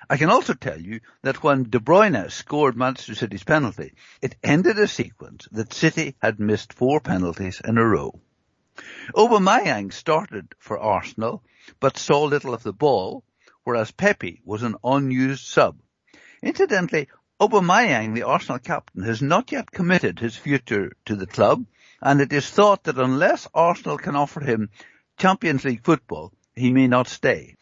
I 0.09 0.17
can 0.17 0.31
also 0.31 0.55
tell 0.55 0.81
you 0.81 1.01
that 1.23 1.43
when 1.43 1.71
De 1.71 1.81
Bruyne 1.81 2.31
scored 2.31 2.77
Manchester 2.77 3.15
City's 3.15 3.45
penalty, 3.45 3.95
it 4.21 4.37
ended 4.45 4.79
a 4.79 4.87
sequence 4.87 5.49
that 5.53 5.73
City 5.73 6.15
had 6.23 6.39
missed 6.39 6.73
four 6.73 7.01
penalties 7.01 7.61
in 7.65 7.79
a 7.79 7.85
row. 7.85 8.21
Aubameyang 9.15 9.93
started 9.93 10.55
for 10.59 10.79
Arsenal, 10.79 11.43
but 11.81 11.97
saw 11.97 12.25
little 12.25 12.55
of 12.55 12.63
the 12.63 12.73
ball, 12.73 13.25
whereas 13.65 13.91
Pepe 13.91 14.41
was 14.45 14.63
an 14.63 14.77
unused 14.85 15.47
sub. 15.47 15.79
Incidentally, 16.43 17.09
Aubameyang, 17.43 18.15
the 18.15 18.23
Arsenal 18.23 18.61
captain, 18.61 19.03
has 19.03 19.21
not 19.21 19.51
yet 19.51 19.69
committed 19.69 20.21
his 20.21 20.37
future 20.37 20.93
to 21.07 21.17
the 21.17 21.27
club, 21.27 21.65
and 22.01 22.21
it 22.21 22.33
is 22.33 22.49
thought 22.49 22.85
that 22.85 22.99
unless 22.99 23.49
Arsenal 23.53 23.99
can 23.99 24.15
offer 24.15 24.39
him 24.39 24.71
Champions 25.19 25.65
League 25.65 25.83
football, 25.83 26.33
he 26.55 26.71
may 26.71 26.87
not 26.87 27.09
stay. 27.09 27.57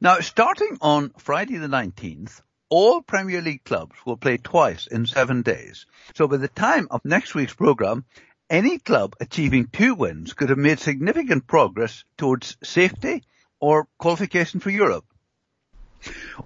Now, 0.00 0.18
starting 0.18 0.78
on 0.80 1.12
Friday 1.16 1.58
the 1.58 1.68
19th, 1.68 2.40
all 2.70 3.02
Premier 3.02 3.40
League 3.40 3.62
clubs 3.62 3.94
will 4.04 4.16
play 4.16 4.36
twice 4.36 4.88
in 4.88 5.06
seven 5.06 5.42
days. 5.42 5.86
So 6.16 6.26
by 6.26 6.38
the 6.38 6.48
time 6.48 6.88
of 6.90 7.04
next 7.04 7.32
week's 7.32 7.54
programme, 7.54 8.04
any 8.48 8.78
club 8.78 9.14
achieving 9.20 9.68
two 9.68 9.94
wins 9.94 10.32
could 10.32 10.48
have 10.48 10.58
made 10.58 10.80
significant 10.80 11.46
progress 11.46 12.02
towards 12.18 12.56
safety 12.64 13.22
or 13.60 13.86
qualification 13.96 14.58
for 14.58 14.70
Europe. 14.70 15.04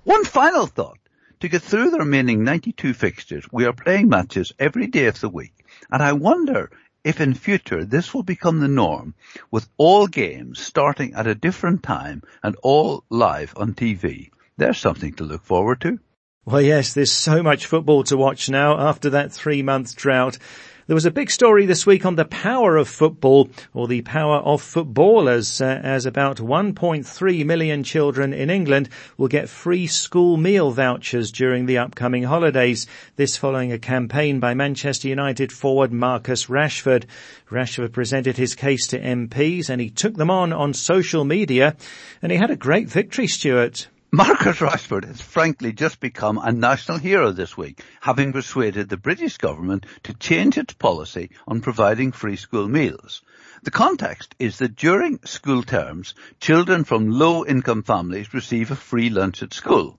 One 0.02 0.26
final 0.26 0.66
thought. 0.66 0.98
To 1.40 1.48
get 1.48 1.62
through 1.62 1.90
the 1.90 1.98
remaining 1.98 2.44
92 2.44 2.94
fixtures, 2.94 3.44
we 3.52 3.66
are 3.66 3.72
playing 3.72 4.08
matches 4.08 4.52
every 4.58 4.86
day 4.86 5.06
of 5.06 5.20
the 5.20 5.28
week. 5.28 5.64
And 5.90 6.02
I 6.02 6.12
wonder 6.12 6.70
if 7.02 7.20
in 7.20 7.34
future 7.34 7.84
this 7.84 8.14
will 8.14 8.22
become 8.22 8.60
the 8.60 8.68
norm 8.68 9.14
with 9.50 9.68
all 9.76 10.06
games 10.06 10.60
starting 10.60 11.14
at 11.14 11.26
a 11.26 11.34
different 11.34 11.82
time 11.82 12.22
and 12.42 12.56
all 12.62 13.04
live 13.10 13.52
on 13.56 13.74
TV. 13.74 14.30
There's 14.56 14.78
something 14.78 15.12
to 15.14 15.24
look 15.24 15.44
forward 15.44 15.80
to. 15.82 15.98
Well, 16.46 16.62
yes, 16.62 16.94
there's 16.94 17.12
so 17.12 17.42
much 17.42 17.66
football 17.66 18.04
to 18.04 18.16
watch 18.16 18.48
now 18.48 18.78
after 18.78 19.10
that 19.10 19.32
three 19.32 19.62
month 19.62 19.96
drought. 19.96 20.38
There 20.86 20.94
was 20.94 21.06
a 21.06 21.10
big 21.10 21.30
story 21.30 21.64
this 21.64 21.86
week 21.86 22.04
on 22.04 22.16
the 22.16 22.26
power 22.26 22.76
of 22.76 22.88
football 22.88 23.48
or 23.72 23.88
the 23.88 24.02
power 24.02 24.36
of 24.36 24.60
footballers 24.60 25.62
uh, 25.62 25.80
as 25.82 26.04
about 26.04 26.36
1.3 26.36 27.46
million 27.46 27.82
children 27.82 28.34
in 28.34 28.50
England 28.50 28.90
will 29.16 29.28
get 29.28 29.48
free 29.48 29.86
school 29.86 30.36
meal 30.36 30.72
vouchers 30.72 31.32
during 31.32 31.64
the 31.64 31.78
upcoming 31.78 32.24
holidays. 32.24 32.86
This 33.16 33.34
following 33.34 33.72
a 33.72 33.78
campaign 33.78 34.40
by 34.40 34.52
Manchester 34.52 35.08
United 35.08 35.52
forward 35.52 35.90
Marcus 35.90 36.48
Rashford. 36.48 37.06
Rashford 37.50 37.92
presented 37.92 38.36
his 38.36 38.54
case 38.54 38.86
to 38.88 39.00
MPs 39.00 39.70
and 39.70 39.80
he 39.80 39.88
took 39.88 40.16
them 40.16 40.30
on 40.30 40.52
on 40.52 40.74
social 40.74 41.24
media 41.24 41.76
and 42.20 42.30
he 42.30 42.36
had 42.36 42.50
a 42.50 42.56
great 42.56 42.90
victory, 42.90 43.26
Stuart. 43.26 43.88
Marcus 44.16 44.60
Rashford 44.60 45.04
has 45.06 45.20
frankly 45.20 45.72
just 45.72 45.98
become 45.98 46.38
a 46.38 46.52
national 46.52 46.98
hero 46.98 47.32
this 47.32 47.56
week, 47.56 47.82
having 48.00 48.32
persuaded 48.32 48.88
the 48.88 48.96
British 48.96 49.38
government 49.38 49.86
to 50.04 50.14
change 50.14 50.56
its 50.56 50.72
policy 50.72 51.30
on 51.48 51.60
providing 51.60 52.12
free 52.12 52.36
school 52.36 52.68
meals. 52.68 53.22
The 53.64 53.72
context 53.72 54.36
is 54.38 54.58
that 54.58 54.76
during 54.76 55.18
school 55.24 55.64
terms, 55.64 56.14
children 56.38 56.84
from 56.84 57.10
low 57.10 57.44
income 57.44 57.82
families 57.82 58.32
receive 58.32 58.70
a 58.70 58.76
free 58.76 59.10
lunch 59.10 59.42
at 59.42 59.52
school. 59.52 59.98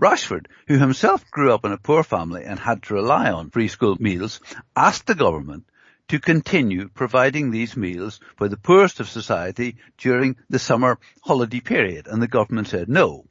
Rashford, 0.00 0.46
who 0.68 0.78
himself 0.78 1.28
grew 1.32 1.52
up 1.52 1.64
in 1.64 1.72
a 1.72 1.76
poor 1.76 2.04
family 2.04 2.44
and 2.44 2.60
had 2.60 2.84
to 2.84 2.94
rely 2.94 3.32
on 3.32 3.50
free 3.50 3.66
school 3.66 3.96
meals, 3.98 4.38
asked 4.76 5.08
the 5.08 5.16
government 5.16 5.64
to 6.06 6.20
continue 6.20 6.88
providing 6.88 7.50
these 7.50 7.76
meals 7.76 8.20
for 8.36 8.48
the 8.48 8.56
poorest 8.56 9.00
of 9.00 9.08
society 9.08 9.74
during 9.98 10.36
the 10.48 10.60
summer 10.60 11.00
holiday 11.22 11.58
period, 11.58 12.06
and 12.06 12.22
the 12.22 12.28
government 12.28 12.68
said 12.68 12.88
no. 12.88 13.26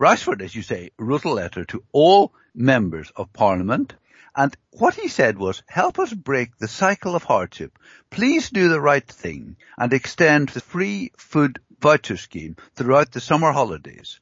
Rashford, 0.00 0.40
as 0.40 0.54
you 0.54 0.62
say, 0.62 0.90
wrote 0.98 1.24
a 1.24 1.30
letter 1.30 1.64
to 1.66 1.84
all 1.92 2.32
members 2.54 3.12
of 3.14 3.32
parliament 3.32 3.94
and 4.34 4.56
what 4.70 4.94
he 4.94 5.08
said 5.08 5.38
was, 5.38 5.62
help 5.66 5.98
us 5.98 6.12
break 6.12 6.56
the 6.56 6.68
cycle 6.68 7.16
of 7.16 7.24
hardship. 7.24 7.78
Please 8.10 8.50
do 8.50 8.68
the 8.68 8.80
right 8.80 9.06
thing 9.06 9.56
and 9.76 9.92
extend 9.92 10.50
the 10.50 10.60
free 10.60 11.12
food 11.16 11.60
voucher 11.80 12.16
scheme 12.16 12.56
throughout 12.76 13.10
the 13.10 13.20
summer 13.20 13.52
holidays. 13.52 14.20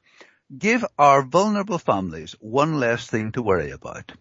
Give 0.57 0.83
our 0.97 1.21
vulnerable 1.21 1.77
families 1.77 2.35
one 2.39 2.79
less 2.79 3.05
thing 3.05 3.31
to 3.33 3.43
worry 3.43 3.69
about. 3.69 4.11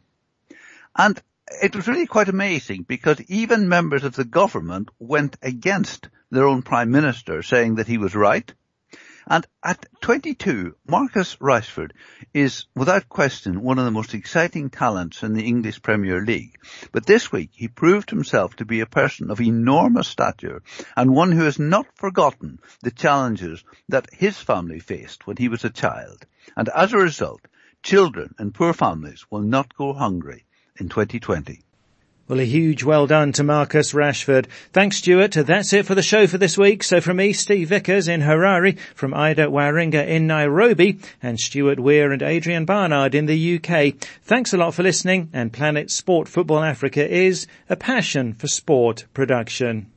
And 0.96 1.20
it 1.62 1.74
was 1.74 1.88
really 1.88 2.06
quite 2.06 2.28
amazing 2.28 2.82
because 2.82 3.20
even 3.22 3.68
members 3.68 4.04
of 4.04 4.14
the 4.14 4.24
government 4.24 4.90
went 4.98 5.36
against 5.40 6.08
their 6.30 6.46
own 6.46 6.60
prime 6.60 6.90
minister 6.90 7.42
saying 7.42 7.76
that 7.76 7.86
he 7.86 7.96
was 7.96 8.14
right 8.14 8.52
and 9.30 9.46
at 9.62 9.84
22, 10.00 10.74
Marcus 10.86 11.36
Rashford 11.36 11.92
is 12.32 12.64
without 12.74 13.10
question 13.10 13.60
one 13.60 13.78
of 13.78 13.84
the 13.84 13.90
most 13.90 14.14
exciting 14.14 14.70
talents 14.70 15.22
in 15.22 15.34
the 15.34 15.44
English 15.44 15.82
Premier 15.82 16.24
League. 16.24 16.58
But 16.92 17.04
this 17.04 17.30
week 17.30 17.50
he 17.52 17.68
proved 17.68 18.08
himself 18.08 18.56
to 18.56 18.64
be 18.64 18.80
a 18.80 18.86
person 18.86 19.30
of 19.30 19.40
enormous 19.40 20.08
stature 20.08 20.62
and 20.96 21.14
one 21.14 21.32
who 21.32 21.44
has 21.44 21.58
not 21.58 21.86
forgotten 21.94 22.58
the 22.80 22.90
challenges 22.90 23.62
that 23.90 24.08
his 24.12 24.38
family 24.38 24.78
faced 24.78 25.26
when 25.26 25.36
he 25.36 25.48
was 25.48 25.62
a 25.62 25.70
child. 25.70 26.24
And 26.56 26.70
as 26.70 26.94
a 26.94 26.98
result, 26.98 27.42
children 27.82 28.34
in 28.38 28.52
poor 28.52 28.72
families 28.72 29.26
will 29.30 29.42
not 29.42 29.74
go 29.74 29.92
hungry 29.92 30.46
in 30.80 30.88
2020. 30.88 31.60
Well, 32.28 32.40
a 32.40 32.44
huge 32.44 32.84
well 32.84 33.06
done 33.06 33.32
to 33.32 33.42
Marcus 33.42 33.94
Rashford. 33.94 34.48
Thanks, 34.74 34.98
Stuart. 34.98 35.32
That's 35.32 35.72
it 35.72 35.86
for 35.86 35.94
the 35.94 36.02
show 36.02 36.26
for 36.26 36.36
this 36.36 36.58
week. 36.58 36.82
So 36.82 37.00
from 37.00 37.16
me, 37.16 37.32
Steve 37.32 37.70
Vickers 37.70 38.06
in 38.06 38.20
Harare, 38.20 38.78
from 38.94 39.14
Ida 39.14 39.46
Waringa 39.46 40.06
in 40.06 40.26
Nairobi, 40.26 40.98
and 41.22 41.40
Stuart 41.40 41.80
Weir 41.80 42.12
and 42.12 42.22
Adrian 42.22 42.66
Barnard 42.66 43.14
in 43.14 43.24
the 43.24 43.56
UK. 43.56 43.94
Thanks 44.24 44.52
a 44.52 44.58
lot 44.58 44.74
for 44.74 44.82
listening, 44.82 45.30
and 45.32 45.54
Planet 45.54 45.90
Sport 45.90 46.28
Football 46.28 46.64
Africa 46.64 47.10
is 47.10 47.46
a 47.70 47.76
passion 47.76 48.34
for 48.34 48.46
sport 48.46 49.06
production. 49.14 49.90